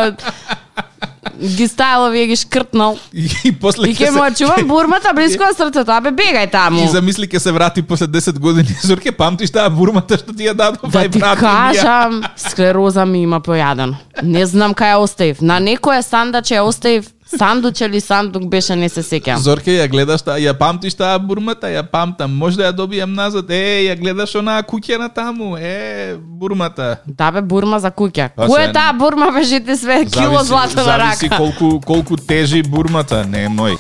ги 1.37 1.67
стајало 1.69 2.09
вие 2.11 2.27
ги 2.27 2.35
шкртнал. 2.35 2.97
И, 3.13 3.51
после 3.51 3.91
И 3.91 3.95
ќе 3.95 4.11
му 4.11 4.25
чувам 4.35 4.67
бурмата 4.71 5.13
близко 5.13 5.45
од 5.49 5.57
срцето, 5.57 5.91
абе 5.93 6.11
бегај 6.15 6.49
таму. 6.51 6.81
И 6.83 6.87
замисли 6.91 7.27
ќе 7.27 7.39
се 7.39 7.51
врати 7.51 7.83
после 7.83 8.07
10 8.07 8.39
години. 8.39 8.73
Зорке, 8.87 9.11
памтиш 9.11 9.53
таа 9.53 9.69
бурмата 9.69 10.17
што 10.17 10.33
ти 10.33 10.49
ја 10.49 10.55
дадов? 10.57 10.91
Да 10.91 11.05
ти 11.09 11.21
кажам, 11.21 12.23
склероза 12.37 13.05
ми 13.05 13.23
има 13.23 13.41
појадено. 13.41 13.97
Не 14.23 14.45
знам 14.45 14.73
кај 14.73 14.95
ја 14.95 15.03
оставив. 15.03 15.41
На 15.41 15.59
некоја 15.61 16.01
сандаче 16.01 16.57
ја 16.57 16.65
оставив, 16.67 17.11
сандуч 17.37 17.81
или 17.81 18.01
сандук 18.01 18.49
беше, 18.49 18.75
не 18.75 18.89
се 18.89 19.03
сеќам. 19.03 19.37
Зорке, 19.37 19.71
ја 19.77 19.87
гледаш 19.91 20.21
таа, 20.21 20.39
ја 20.39 20.53
памтиш 20.57 20.95
таа 20.95 21.19
бурмата, 21.19 21.67
ја 21.67 21.83
памтам. 21.91 22.31
Може 22.31 22.57
да 22.57 22.71
ја 22.71 22.75
добијам 22.75 23.13
назад. 23.15 23.51
Е, 23.51 23.87
ја 23.89 23.95
гледаш 23.99 24.35
онаа 24.35 24.63
куќа 24.63 24.99
на 24.99 25.09
таму. 25.09 25.57
Е, 25.57 26.15
бурмата. 26.17 26.97
Да 27.05 27.31
бе, 27.31 27.41
бурма 27.41 27.79
за 27.79 27.91
куќа. 27.91 28.29
Па 28.35 28.47
Кој 28.47 28.69
е 28.69 28.73
таа 28.73 28.93
бурма 28.93 29.31
беше 29.31 29.59
ти 29.59 29.75
све 29.75 30.05
кило 30.05 30.43
злато 30.43 30.75
на 30.75 30.83
зависи 30.83 31.29
рака? 31.29 31.37
колку 31.37 31.79
колку 31.81 32.17
тежи 32.17 32.63
бурмата, 32.63 33.25
не 33.25 33.47
мој. 33.49 33.77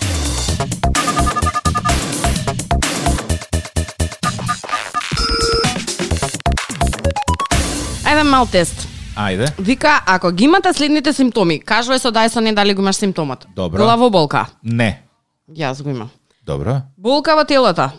Ајде 8.07 8.23
мал 8.23 8.47
тест. 8.47 8.86
Ајде. 9.17 9.49
Вика, 9.59 10.01
ако 10.05 10.31
ги 10.31 10.43
имате 10.45 10.73
следните 10.73 11.13
симптоми, 11.13 11.57
кажувај 11.65 11.97
со 11.97 12.11
дај 12.13 12.29
со 12.29 12.41
не 12.41 12.53
дали 12.53 12.73
го 12.73 12.81
имаш 12.85 12.95
симптомот. 13.01 13.47
Добро. 13.55 13.81
Главоболка. 13.83 14.45
Не. 14.63 15.01
Јас 15.49 15.81
го 15.83 15.89
имам. 15.89 16.09
Добро. 16.45 16.81
Болка 16.97 17.35
во 17.35 17.43
телото. 17.43 17.89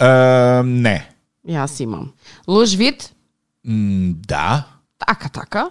Е, 0.00 0.62
не. 0.64 1.08
Јас 1.48 1.80
имам. 1.80 2.12
Лош 2.46 2.76
вид. 2.76 3.10
М, 3.66 4.14
да. 4.28 4.64
Така, 4.98 5.28
така. 5.28 5.70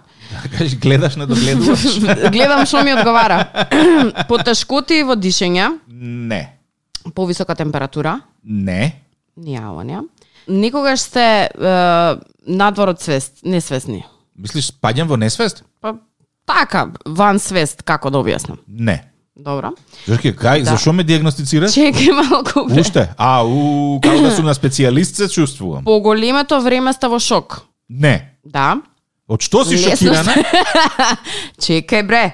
Кажеш, 0.58 0.76
гледаш, 0.78 1.16
не 1.16 1.26
догледуваш? 1.26 1.84
Гледам 2.34 2.66
што 2.66 2.82
ми 2.82 2.92
одговара. 2.96 3.44
Потешкоти 4.28 5.02
во 5.04 5.14
дишење, 5.14 5.78
не. 5.86 6.42
повисока 7.14 7.54
температура, 7.54 8.20
Не. 8.42 9.04
Нијавања. 9.38 10.02
Никогаш 10.48 11.00
сте 11.00 11.24
е, 11.46 11.72
надвор 12.46 12.88
од 12.88 13.00
свест, 13.00 13.44
несвесни. 13.44 14.02
Мислиш, 14.38 14.70
спаѓам 14.72 15.08
во 15.10 15.16
несвест? 15.16 15.64
Па, 15.80 15.94
така, 16.46 16.88
ван 17.06 17.38
свест, 17.38 17.82
како 17.82 18.10
да 18.10 18.18
објаснам. 18.18 18.58
Не. 18.68 19.02
Добро. 19.36 19.70
Жорке, 20.08 20.32
кај, 20.34 20.64
Да. 20.64 20.70
зашо 20.74 20.92
ме 20.92 21.04
диагностицираш? 21.04 21.70
Чекај 21.74 22.12
малку. 22.12 22.66
бре. 22.68 22.80
Уште? 22.80 23.08
А, 23.16 23.44
у, 23.44 24.00
како 24.00 24.22
да 24.22 24.30
сум 24.30 24.46
на 24.46 24.54
специјалист 24.54 25.14
се 25.14 25.28
чувствувам. 25.28 25.84
По 25.84 26.00
големето 26.00 26.60
време 26.60 26.92
сте 26.92 27.08
во 27.08 27.18
шок. 27.18 27.62
Не. 27.88 28.34
Да. 28.44 28.80
Од 29.28 29.42
што 29.42 29.64
си 29.64 29.76
Лесно 29.76 29.96
шокирана? 29.96 30.34
Чекај 31.62 32.06
бре. 32.06 32.24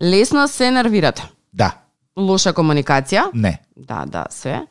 Лесно 0.00 0.48
се 0.48 0.70
нервирате. 0.70 1.22
Да. 1.52 1.72
Лоша 2.16 2.52
комуникација. 2.54 3.30
Не. 3.34 3.58
Да, 3.76 4.04
да, 4.06 4.26
се. 4.30 4.66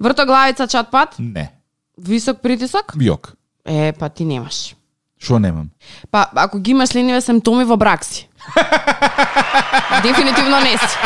Вртоглавица 0.00 0.66
чатпат. 0.66 1.14
Не. 1.18 1.50
Висок 1.98 2.40
притисок. 2.42 2.92
Јок. 2.96 3.34
Е, 3.64 3.92
па 3.92 4.08
ти 4.08 4.24
немаш. 4.24 4.74
Шо 5.26 5.38
немам? 5.38 5.68
Па, 6.10 6.26
ако 6.34 6.58
ги 6.58 6.70
имаш 6.70 6.88
следниве 6.88 7.20
симптоми 7.20 7.64
во 7.64 7.76
брак 7.76 8.04
си. 8.04 8.28
Дефинитивно 10.02 10.60
не 10.60 10.78
си. 10.78 10.98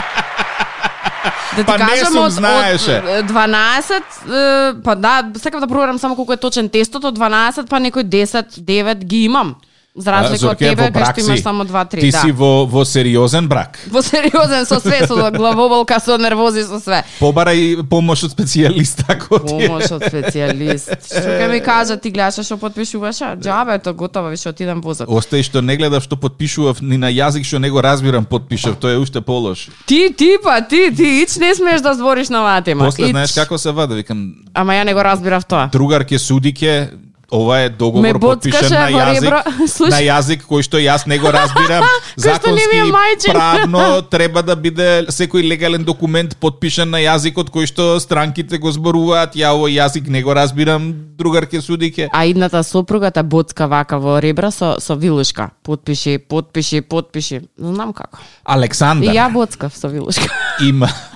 Да 1.57 1.65
ти 1.65 1.67
Па 1.67 1.79
не 1.79 1.87
кажам, 1.87 2.13
сум, 2.13 2.25
од, 2.25 2.33
знаеше. 2.33 2.99
од 3.01 3.31
12, 3.31 3.95
е, 3.97 4.83
па 4.85 4.95
да, 4.95 5.25
сакам 5.37 5.61
да 5.61 5.67
проверам 5.67 5.99
само 5.99 6.17
колку 6.17 6.33
е 6.33 6.37
точен 6.37 6.69
тестот, 6.69 7.05
од 7.05 7.19
12 7.19 7.67
па 7.69 7.81
некој 7.81 8.05
10, 8.05 8.61
9 8.61 9.05
ги 9.05 9.25
имам. 9.25 9.57
За 9.95 10.13
разлика 10.15 10.53
од 10.53 10.59
тебе, 10.59 10.87
кај 10.95 11.03
што 11.11 11.21
имаш 11.21 11.41
само 11.43 11.65
2-3, 11.67 12.01
Ти 12.01 12.11
да. 12.15 12.21
си 12.23 12.31
во, 12.31 12.65
во 12.65 12.85
сериозен 12.87 13.49
брак. 13.51 13.75
Во 13.91 13.99
сериозен 14.03 14.63
со 14.65 14.79
све, 14.79 15.03
со 15.07 15.31
главоболка, 15.35 15.99
со 15.99 16.15
нервози, 16.17 16.63
со 16.63 16.79
све. 16.79 17.01
Побарај 17.19 17.83
помош 17.91 18.23
од 18.29 18.31
специјалист 18.37 19.03
ако 19.11 19.41
ти. 19.43 19.51
Помош 19.51 19.91
од 19.91 20.07
специјалист. 20.07 20.95
Што 21.11 21.35
ќе 21.35 21.49
ми 21.51 21.59
кажа, 21.61 21.97
ти 21.99 22.13
гледаш 22.15 22.39
што 22.47 22.57
подпишуваше? 22.57 23.35
Джабе, 23.43 23.81
то 23.83 23.93
готово, 23.93 24.31
више 24.31 24.55
отидам 24.55 24.79
возот. 24.81 25.11
Остај 25.11 25.43
што 25.43 25.59
не 25.61 25.75
гледав 25.77 26.07
што 26.07 26.15
подпишував 26.15 26.79
ни 26.87 26.95
на 26.97 27.11
јазик 27.11 27.43
што 27.43 27.59
не 27.59 27.69
го 27.69 27.83
разбирам 27.83 28.25
подпишав, 28.25 28.79
тоа 28.79 28.95
е 28.95 29.03
уште 29.03 29.21
полош. 29.21 29.69
Ти, 29.91 30.15
ти 30.15 30.39
па, 30.39 30.61
ти, 30.63 30.95
ти, 30.95 31.27
ич 31.27 31.35
не 31.37 31.51
смееш 31.55 31.83
да 31.83 31.95
збориш 31.99 32.31
на 32.31 32.47
оваа 32.47 32.63
тема. 32.63 32.85
После 32.87 33.11
Ич. 33.11 33.11
знаеш 33.11 33.35
како 33.35 33.59
се 33.59 33.75
вада, 33.75 33.99
викам 33.99 34.35
Ама 34.55 34.73
ја 34.79 34.85
не 34.87 34.95
го 34.95 35.03
разбирав 35.03 35.45
тоа. 35.45 35.67
другар 35.73 36.07
ке 36.07 36.19
суди 36.19 36.55
ке 36.55 36.91
ова 37.33 37.59
е 37.61 37.69
Ме 37.69 37.77
договор 37.77 38.19
боцкаше 38.19 38.51
подпишан 38.51 38.79
на 38.79 38.91
јазик, 38.91 39.91
на 39.91 40.01
јазик 40.11 40.43
кој 40.49 40.63
што 40.67 40.79
јас 40.79 41.07
не 41.07 41.19
го 41.19 41.31
разбирам. 41.39 41.85
Законски 42.17 43.31
правно 43.31 44.03
треба 44.03 44.43
да 44.43 44.57
биде 44.57 45.07
секој 45.09 45.47
легален 45.47 45.85
документ 45.85 46.37
подпишан 46.37 46.91
на 46.91 46.99
јазикот 46.99 47.51
кој 47.51 47.67
што 47.71 48.01
странките 48.01 48.59
го 48.59 48.73
зборуваат. 48.73 49.37
Ја 49.39 49.55
овој 49.55 49.79
јазик 49.79 50.09
не 50.09 50.23
го 50.23 50.35
разбирам, 50.35 50.93
другар 51.19 51.47
ке 51.47 51.61
суди 51.61 51.93
ке. 51.93 52.09
А 52.13 52.27
идната 52.27 52.63
сопругата 52.65 53.23
боцка 53.23 53.69
вака 53.69 53.99
во 53.99 54.19
ребра 54.21 54.51
со, 54.51 54.77
со 54.81 54.95
вилушка. 54.95 55.51
Подпиши, 55.63 56.19
подпиши, 56.19 56.81
подпиши. 56.81 57.43
Знам 57.59 57.93
како. 57.93 58.19
И 58.19 58.45
Александар 58.45 59.15
ја 59.15 59.31
боцкав 59.33 59.77
со 59.77 59.89
вилушка. 59.89 60.29
има 60.61 60.89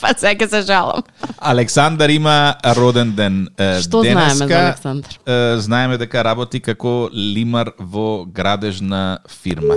па 0.00 0.14
сега 0.16 0.48
се 0.48 0.60
жалам. 0.62 1.02
Александар 1.38 2.08
има 2.08 2.54
роден 2.76 3.12
ден 3.14 3.48
Што 3.82 4.02
денеска. 4.02 4.34
знаеме 4.34 4.54
за 4.54 4.66
Александар? 4.66 5.12
Знаеме 5.58 5.98
дека 5.98 6.24
работи 6.24 6.60
како 6.60 7.10
лимар 7.14 7.72
во 7.78 8.24
градежна 8.26 9.18
фирма. 9.42 9.74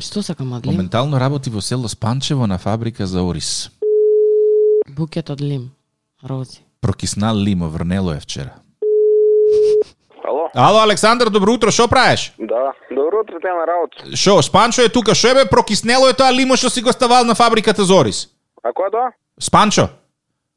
Што 0.00 0.22
сакам 0.22 0.52
од 0.52 0.66
лим? 0.66 0.74
Моментално 0.74 1.20
работи 1.20 1.50
во 1.50 1.60
село 1.60 1.88
Спанчево 1.88 2.46
на 2.46 2.58
фабрика 2.58 3.06
за 3.06 3.22
ориз. 3.22 3.70
Букет 4.88 5.30
од 5.30 5.40
лим. 5.40 5.70
Рози. 6.24 6.62
Прокиснал 6.80 7.36
лимо, 7.36 7.68
врнело 7.68 8.12
е 8.12 8.20
вчера. 8.20 8.50
Ало? 10.28 10.48
Ало, 10.54 10.82
Александар, 10.82 11.28
добро 11.30 11.52
утро, 11.52 11.70
шо 11.70 11.88
правиш? 11.88 12.32
Да. 12.38 12.72
Добро 12.90 13.20
утро 13.22 13.34
те 13.42 13.48
на 13.48 13.66
работа. 13.66 14.16
Шо, 14.16 14.42
Спанчо 14.42 14.82
е 14.82 14.88
тука, 14.88 15.14
шо 15.14 15.28
е 15.28 15.34
бе, 15.34 15.48
прокиснело 15.50 16.08
е 16.08 16.12
тоа 16.12 16.32
лимо 16.32 16.56
што 16.56 16.70
си 16.70 16.82
го 16.82 16.92
ставал 16.92 17.24
на 17.24 17.34
фабриката 17.34 17.84
за 17.84 17.94
ориз? 18.64 18.68
А 18.68 18.72
кој 18.72 18.90
тоа? 18.90 19.12
Спанчо, 19.40 19.88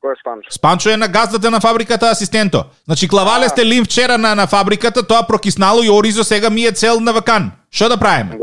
Кој 0.06 0.14
е 0.14 0.20
Спанчо? 0.22 0.52
Спанчо 0.52 0.90
е 0.90 0.98
на 0.98 1.08
газдата 1.08 1.52
на 1.52 1.60
фабриката 1.60 2.10
асистенто. 2.12 2.66
Значи, 2.86 3.08
клавале 3.08 3.50
сте 3.50 3.66
лим 3.66 3.84
вчера 3.86 4.18
на, 4.18 4.36
на 4.36 4.48
фабриката, 4.48 5.08
тоа 5.08 5.28
прокиснало 5.28 5.84
и 5.84 5.90
оризо 5.90 6.24
сега 6.24 6.50
ми 6.50 6.66
е 6.66 6.72
цел 6.72 7.00
на 7.00 7.14
вакан. 7.14 7.52
Шо 7.72 7.90
да 7.90 7.98
правиме? 7.98 8.38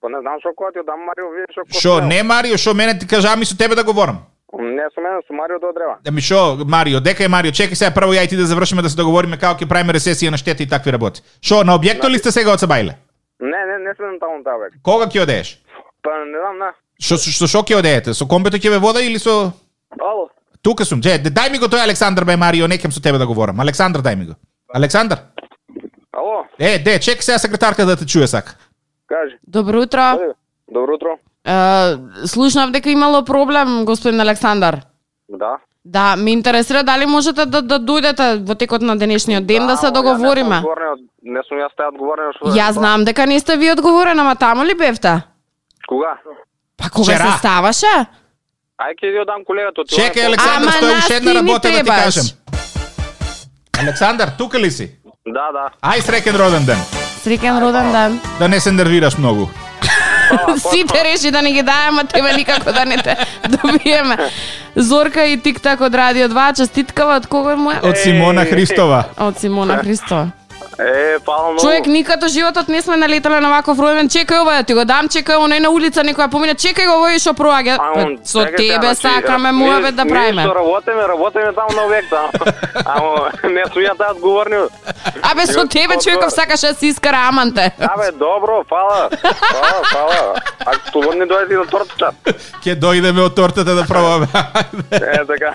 Па 0.00 0.08
не 0.08 0.20
знам 0.20 0.38
што 0.40 0.52
кој 0.54 0.72
ти 0.72 0.84
дам 0.86 1.00
Марио, 1.08 1.30
вие 1.32 1.46
што 1.50 1.64
сте? 1.66 2.06
не 2.06 2.22
Марио, 2.22 2.56
шо 2.56 2.74
мене 2.74 2.98
ти 2.98 3.06
кажа, 3.06 3.32
ами 3.32 3.44
со 3.44 3.56
тебе 3.58 3.74
да 3.74 3.84
говорам. 3.84 4.18
Не 4.52 4.86
со 4.94 5.00
мене, 5.00 5.20
со 5.26 5.32
Марио 5.32 5.58
до 5.58 5.72
древа. 5.72 5.96
Ами 6.08 6.20
шо, 6.20 6.56
Марио, 6.66 7.00
дека 7.00 7.24
е 7.24 7.28
Марио, 7.28 7.50
чекај 7.50 7.74
сега 7.74 7.90
прво 7.90 8.12
ја 8.12 8.24
и 8.24 8.28
ти 8.28 8.36
да 8.36 8.46
завршиме 8.46 8.82
да 8.82 8.90
се 8.90 8.96
договориме 8.96 9.38
како 9.38 9.64
ќе 9.64 9.68
правиме 9.68 9.92
ресесија 9.92 10.30
на 10.30 10.36
штети 10.36 10.62
и 10.62 10.68
такви 10.68 10.92
работи. 10.92 11.22
Шо, 11.42 11.64
на 11.64 11.74
објекто 11.74 12.08
ли 12.08 12.18
сте 12.18 12.30
сега 12.30 12.52
од 12.52 12.60
Сабајле? 12.60 12.94
Не, 13.40 13.60
не, 13.66 13.78
не 13.78 13.94
сме 13.94 14.18
таму 14.20 14.44
таа. 14.44 14.70
Кога 14.82 15.06
ќе 15.08 15.22
одееш? 15.22 15.58
Па 16.02 16.10
не 16.24 16.38
знам, 16.38 16.58
не. 16.58 16.70
Шо 17.00 17.16
со 17.16 17.46
шо 17.46 17.62
ќе 17.62 17.78
одеете? 17.78 18.14
Со 18.14 18.26
комбето 18.26 18.58
ќе 18.58 18.70
ве 18.74 18.78
вода 18.82 19.00
или 19.00 19.18
со 19.18 19.52
Ало? 20.00 20.28
Тука 20.62 20.84
сум. 20.84 21.00
Че, 21.02 21.18
дај 21.22 21.52
ми 21.52 21.58
го 21.58 21.66
тој 21.70 21.84
Александар 21.84 22.24
бе 22.24 22.36
Марио, 22.36 22.66
некем 22.66 22.92
со 22.92 23.00
тебе 23.02 23.18
да 23.18 23.26
говорам. 23.26 23.60
Александар, 23.60 24.02
дај 24.02 24.16
ми 24.16 24.26
го. 24.26 24.34
Александар? 24.74 25.18
Ало? 26.12 26.44
Е, 26.58 26.78
де, 26.78 26.98
чекај 26.98 27.22
сега 27.22 27.38
секретарка 27.38 27.86
да 27.86 27.96
те 27.96 28.06
чуе 28.06 28.26
сака. 28.26 28.56
Кажи. 29.06 29.38
Добро 29.46 29.82
утро. 29.82 30.34
Добро 30.68 30.94
утро. 30.94 31.18
Е, 31.46 32.26
слушнав 32.26 32.70
дека 32.70 32.90
имало 32.90 33.24
проблем, 33.24 33.84
господин 33.84 34.20
Александар. 34.20 34.80
Да. 35.28 35.58
Да, 35.84 36.16
ме 36.16 36.32
интересира 36.32 36.82
дали 36.82 37.06
можете 37.06 37.46
да, 37.46 37.62
да 37.62 37.78
дојдете 37.78 38.44
во 38.44 38.54
текот 38.54 38.82
на 38.82 38.96
денешниот 38.98 39.46
ден 39.46 39.66
да, 39.66 39.76
се 39.76 39.86
ама 39.86 39.94
ја 39.96 40.02
договориме. 40.02 40.48
Не 40.48 40.60
сум 40.60 40.68
одговорен, 40.68 41.08
не 41.22 41.42
сум 41.48 41.58
јас 41.62 41.72
тај 41.78 41.88
одговорен 41.88 42.32
што. 42.36 42.50
Ја 42.58 42.72
знам 42.72 43.04
дека 43.04 43.26
не 43.26 43.38
сте 43.40 43.56
ви 43.56 43.70
одговорен, 43.72 44.18
ама 44.18 44.34
таму 44.36 44.64
ли 44.64 44.74
бевте? 44.74 45.22
Кога? 45.88 46.18
Па 46.78 46.90
кога 46.90 47.12
Вчера. 47.12 47.32
се 47.32 47.38
ставаше? 47.38 47.92
Ај 48.78 48.92
ќе 48.94 49.06
ја 49.10 49.26
дам 49.26 49.44
колегата. 49.44 49.84
ти 49.84 49.94
Чекај, 49.94 50.34
Ама 50.48 50.72
стои 50.72 50.92
уште 50.92 51.14
една 51.14 51.34
работа 51.34 51.68
да 51.68 51.68
ти 51.70 51.74
требаш. 51.76 52.04
кажем. 52.04 52.24
Александар, 53.78 54.28
тука 54.28 54.58
ли 54.58 54.70
си? 54.70 54.90
Да, 55.26 55.46
да. 55.52 55.64
Ај 55.82 56.00
среќен 56.00 56.36
роден 56.36 56.64
ден. 56.64 56.78
Среќен 57.24 57.60
роден 57.60 57.92
ден. 57.92 58.20
Да 58.38 58.48
не 58.48 58.60
се 58.60 58.72
нервираш 58.72 59.18
многу. 59.18 59.48
Сите 60.70 61.04
реши 61.04 61.30
да 61.30 61.42
ни 61.42 61.52
ги 61.52 61.62
дајаме, 61.62 62.06
тебе 62.06 62.32
никако 62.32 62.72
да 62.72 62.84
не 62.84 62.96
те 62.96 63.16
добиеме. 63.48 64.16
Зорка 64.76 65.24
и 65.24 65.36
Тиктак 65.36 65.80
од 65.80 65.94
Радио 65.94 66.28
2, 66.28 66.56
честиткава 66.56 67.16
од 67.16 67.26
кого 67.26 67.50
е? 67.50 67.78
Од 67.82 67.96
Симона 67.98 68.44
Христова. 68.44 69.04
Од 69.18 69.38
Симона 69.38 69.76
Христова. 69.76 70.30
Е, 70.78 71.18
фала 71.24 71.50
многу. 71.50 71.60
Човек 71.60 71.86
никад 71.86 72.22
во 72.22 72.28
животот 72.28 72.68
не 72.68 72.82
сме 72.82 72.96
налетале 72.96 73.40
на 73.40 73.50
ваков 73.50 73.78
ројден. 73.82 74.06
Чекај 74.06 74.42
ова, 74.42 74.58
да 74.60 74.62
ти 74.62 74.74
го 74.78 74.84
дам, 74.86 75.08
чекај 75.10 75.40
оној 75.42 75.58
на 75.58 75.70
улица 75.74 76.04
некоја 76.06 76.30
помине, 76.30 76.54
чекај 76.54 76.86
го 76.86 76.94
овој 77.00 77.18
што 77.18 77.34
проаѓа. 77.34 77.74
А, 77.74 77.94
Па, 77.94 78.02
он, 78.04 78.18
Со 78.22 78.44
тебе 78.44 78.78
значи, 78.78 79.02
сакаме 79.02 79.52
муавет 79.52 79.96
да 79.96 80.06
правиме. 80.06 80.42
Ние 80.42 80.46
што 80.46 80.54
работиме, 80.54 81.06
работиме 81.08 81.52
таму 81.52 81.74
на 81.74 81.82
објекта. 81.88 82.20
Ама 82.94 83.30
не 83.50 83.64
сум 83.72 83.82
ја 83.82 83.96
таа 83.98 84.14
одговорни. 84.14 84.62
Абе 85.22 85.46
со 85.46 85.66
тебе 85.66 85.98
човеков 85.98 86.30
сакаше 86.32 86.70
да 86.70 86.74
си 86.74 86.86
искара 86.94 87.26
аманте. 87.28 87.72
Абе, 87.80 88.12
добро, 88.12 88.62
фала. 88.68 89.10
Фала, 89.50 89.82
фала. 89.92 90.34
Ако 90.66 90.90
слободни 90.92 91.26
дојди 91.26 91.58
до 91.58 91.66
тортата. 91.66 92.12
Ќе 92.62 92.78
дојдеме 92.78 93.26
од 93.26 93.34
тортата 93.34 93.74
да 93.74 93.82
пробаме. 93.82 94.28
Е, 94.92 95.26
така. 95.26 95.54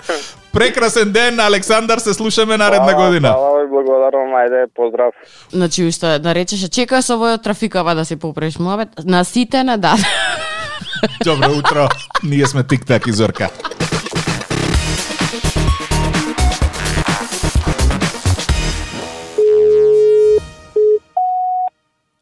Прекрасен 0.52 1.12
ден, 1.12 1.40
Александар, 1.40 1.98
се 1.98 2.14
слушаме 2.14 2.56
наредна 2.56 2.94
година. 2.94 3.32
Фала 3.32 3.54
благодарам, 3.74 4.34
ајде, 4.38 4.66
поздрав. 4.74 5.13
Значи 5.52 5.84
уште 5.86 6.18
да 6.18 6.34
речеше 6.34 6.68
чекај 6.68 7.00
со 7.02 7.14
овој 7.16 7.34
од 7.38 7.42
трафикава 7.44 7.94
да 7.94 8.04
си 8.04 8.16
попреш 8.16 8.58
муавет. 8.58 8.90
На 9.04 9.24
сите 9.24 9.64
не 9.64 9.76
да. 9.76 9.96
Добро 11.24 11.52
утро. 11.52 11.88
Ние 12.22 12.46
сме 12.46 12.62
Тик-так 12.64 13.06
и 13.06 13.12
Зорка. 13.12 13.50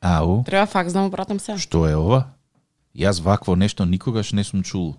Ау, 0.01 0.43
Треба 0.45 0.67
факс 0.67 0.93
да 0.93 1.01
му 1.01 1.11
пратам 1.11 1.41
се. 1.41 1.55
што 1.59 1.87
е 1.87 1.95
ова? 1.95 2.25
Јас 2.97 3.23
вакво 3.23 3.55
нешто 3.57 3.85
никогаш 3.87 4.33
не 4.33 4.45
сум 4.45 4.63
чул 4.63 4.97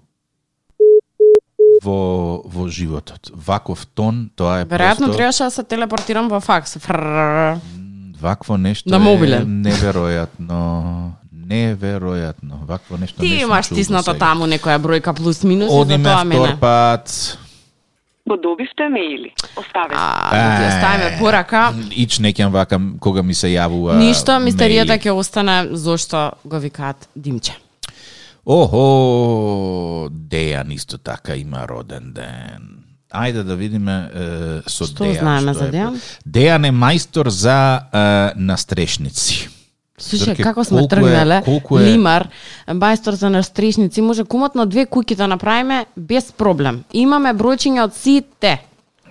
во 1.84 2.41
во 2.45 2.67
животот. 2.71 3.29
Ваков 3.36 3.86
тон, 3.86 4.32
тоа 4.36 4.62
е 4.62 4.65
Веројатно 4.65 5.12
просто 5.12 5.17
требаше 5.17 5.43
да 5.43 5.51
се 5.51 5.63
телепортирам 5.63 6.29
во 6.29 6.39
факс. 6.39 6.77
Фрррр. 6.79 7.60
Вакво 8.23 8.57
нешто 8.57 8.89
На 8.89 8.97
е 8.97 9.43
неверојатно. 9.43 10.59
Неверојатно. 11.47 12.65
Вакво 12.65 12.97
нешто 12.97 13.21
не 13.21 13.27
Ти 13.27 13.39
сум 13.39 13.49
имаш 13.49 13.67
тисната 13.67 14.13
таму 14.17 14.47
некоја 14.47 14.79
бројка 14.79 15.13
плюс 15.13 15.43
минус 15.43 15.67
и 15.67 15.73
за 15.73 15.79
Одиме 15.81 16.03
тоа 16.03 16.23
мене. 16.23 16.57
пат. 16.59 17.38
Подобивте 18.25 18.88
мејли. 18.88 19.33
Оставете. 19.55 19.95
А, 19.99 20.57
ти 20.57 20.63
оставиме 20.67 21.17
порака. 21.19 21.73
Ич 21.91 22.19
не 22.19 22.33
ќе 22.33 22.47
вака 22.47 22.79
кога 22.99 23.23
ми 23.23 23.33
се 23.33 23.47
јавува 23.47 23.97
Ништо, 23.99 24.39
мистеријата 24.39 24.95
ќе 24.95 25.12
остане 25.12 25.67
зошто 25.75 26.31
го 26.45 26.59
викаат 26.59 27.09
Димче. 27.15 27.53
Охо, 28.45 30.09
Дејан 30.09 30.73
исто 30.73 30.97
така 30.97 31.36
има 31.36 31.67
роден 31.67 32.13
ден. 32.13 32.83
Ајде 33.13 33.43
да 33.43 33.56
видиме 33.56 34.10
е, 34.10 34.28
со 34.65 34.86
Што 34.86 35.04
Дејан. 35.04 35.19
знаеме 35.19 35.52
што 35.52 35.60
за 35.60 35.65
е. 35.65 35.71
Дејан? 35.71 35.97
Дејан 36.28 36.65
е 36.65 36.71
мајстор 36.73 37.28
за 37.30 37.58
е, 37.84 37.99
настрешници. 38.36 39.49
Слушај, 39.99 40.41
како 40.41 40.63
сме 40.63 40.82
е- 40.82 40.88
тргнале, 40.88 41.36
е- 41.38 41.60
Лимар, 41.80 42.28
мајстор 42.67 43.12
за 43.12 43.30
настрешници, 43.30 44.02
може 44.02 44.26
кумотно 44.26 44.65
две 44.65 44.86
куќи 44.86 45.15
да 45.15 45.28
направиме 45.28 45.86
без 45.95 46.32
проблем. 46.32 46.84
Имаме 46.91 47.30
бројчиња 47.32 47.84
од 47.84 47.93
сите. 47.93 48.58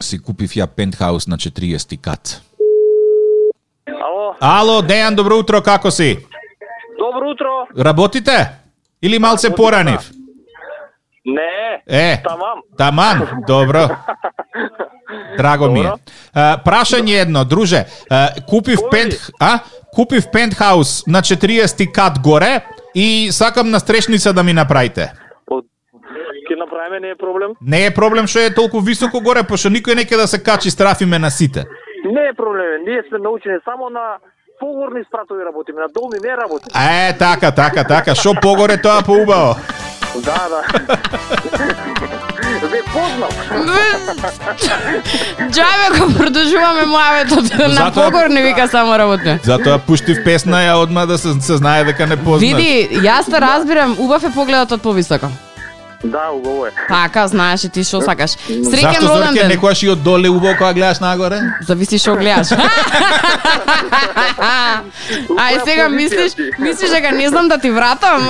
Си 0.01 0.19
купив 0.19 0.51
ја 0.51 0.67
пентхаус 0.67 1.27
на 1.27 1.39
40 1.39 1.97
кат. 1.97 2.43
Ало, 3.87 4.35
Ало, 4.41 4.83
Дејан, 4.83 5.15
добро 5.15 5.39
утро, 5.39 5.63
како 5.63 5.91
си? 5.91 6.19
добро 6.99 7.31
утро. 7.31 7.67
Работите? 7.79 8.49
Или 9.03 9.19
малце 9.19 9.51
поранив? 9.51 10.11
Не, 11.27 11.83
Е, 11.89 12.23
тамам. 12.23 12.59
Тамам, 12.79 13.29
добро. 13.47 13.89
Драго 15.37 15.71
ми 15.71 15.81
е. 15.81 15.83
Добро. 15.83 15.97
А, 16.35 16.59
прашање 16.65 17.23
едно, 17.23 17.45
друже. 17.45 17.85
А, 18.11 18.29
купив 18.49 18.79
Кој? 18.79 18.91
пент, 18.91 19.13
а? 19.41 19.59
Купив 19.95 20.31
пентхаус 20.33 21.07
на 21.07 21.23
40 21.23 21.93
кат 21.93 22.19
горе 22.19 22.65
и 22.95 23.29
сакам 23.31 23.71
на 23.71 23.79
стрешница 23.81 24.33
да 24.33 24.43
ми 24.43 24.53
направите. 24.53 25.13
Ке 26.49 26.57
направиме, 26.57 27.01
не 27.01 27.09
е 27.11 27.17
проблем. 27.17 27.51
Не 27.61 27.87
е 27.87 27.95
проблем 27.95 28.27
што 28.27 28.39
е 28.39 28.55
толку 28.55 28.81
високо 28.81 29.21
горе, 29.21 29.43
пошто 29.47 29.69
никој 29.69 29.95
не 29.95 30.05
ќе 30.05 30.17
да 30.17 30.27
се 30.27 30.43
качи, 30.43 30.71
страфиме 30.71 31.19
на 31.19 31.31
сите. 31.31 31.65
Не 32.05 32.25
е 32.29 32.35
проблем. 32.35 32.83
Ние 32.87 33.03
сме 33.09 33.19
научени 33.19 33.59
само 33.65 33.91
на 33.91 34.19
погорни 34.61 35.05
спратови 35.09 35.45
работиме, 35.45 35.81
на 35.81 35.89
долни 35.89 36.19
не 36.25 36.37
работиме. 36.37 36.73
Е, 37.09 37.19
така, 37.19 37.53
така, 37.53 37.85
така. 37.85 38.15
Шо 38.15 38.35
погоре 38.43 38.83
тоа 38.83 39.03
поубаво. 39.07 39.55
Да, 40.25 40.49
да. 40.49 40.63
Ве 42.73 42.83
познав. 42.93 43.33
Джабе 45.51 45.99
го 45.99 46.15
продолжуваме 46.19 46.85
муаветот 46.87 47.59
на 47.59 47.93
погор 47.93 48.27
не 48.31 48.43
вика 48.43 48.69
само 48.69 48.99
работне. 48.99 49.41
Затоа 49.45 49.79
пуштив 49.79 50.25
песна 50.25 50.63
ја 50.63 50.75
одма 50.83 51.07
да 51.07 51.19
се, 51.19 51.35
се 51.41 51.57
знае 51.57 51.85
дека 51.85 52.07
не 52.07 52.17
познаш. 52.17 52.41
Види, 52.41 52.89
јас 53.03 53.31
те 53.31 53.41
разбирам, 53.41 53.97
убав 53.99 54.25
е 54.25 54.31
погледот 54.35 54.73
од 54.73 54.83
повисоко. 54.83 55.31
Да, 56.05 56.31
убаво 56.35 56.67
е. 56.67 56.71
Така, 56.89 57.29
знаеш 57.29 57.65
и 57.65 57.69
ти 57.69 57.85
што 57.85 58.01
сакаш. 58.03 58.31
Среќен 58.49 59.07
роден 59.07 59.27
Зорке 59.27 59.43
ден. 59.43 59.51
некојаш 59.53 59.85
и 59.85 59.89
од 59.91 60.03
доле 60.03 60.29
убаво 60.29 60.55
кога 60.59 60.73
гледаш 60.73 60.99
нагоре? 61.01 61.41
Зависи 61.67 61.99
што 61.99 62.17
гледаш. 62.17 62.49
Ај 65.47 65.65
сега 65.65 65.89
мислиш, 65.89 66.33
мислиш 66.59 66.91
дека 66.91 67.13
не 67.13 67.29
знам 67.29 67.49
да 67.49 67.59
ти 67.59 67.71
вратам. 67.71 68.29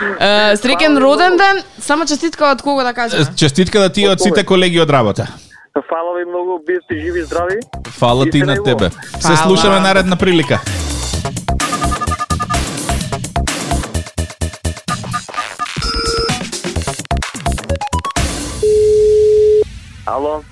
Е, 0.00 0.56
Среќен 0.56 0.98
роден 0.98 1.36
ден, 1.36 1.62
само 1.78 2.06
честитка 2.06 2.50
од 2.50 2.62
кого 2.62 2.82
да 2.82 2.94
кажеш? 2.94 3.26
Честитка 3.36 3.80
да 3.80 3.88
ти 3.88 4.08
од 4.08 4.20
сите 4.20 4.44
колеги 4.44 4.80
од 4.80 4.90
работа. 4.90 5.26
Фала 5.88 6.14
ви 6.18 6.24
многу, 6.24 6.58
бите 6.66 7.00
живи 7.00 7.20
и 7.20 7.22
здрави. 7.22 7.58
Фала 7.98 8.30
ти 8.30 8.42
на 8.42 8.62
тебе. 8.62 8.90
Фала. 8.90 9.36
Се 9.36 9.42
слушаме 9.42 9.80
наредна 9.80 10.16
прилика. 10.16 10.60
Ало. 20.06 20.44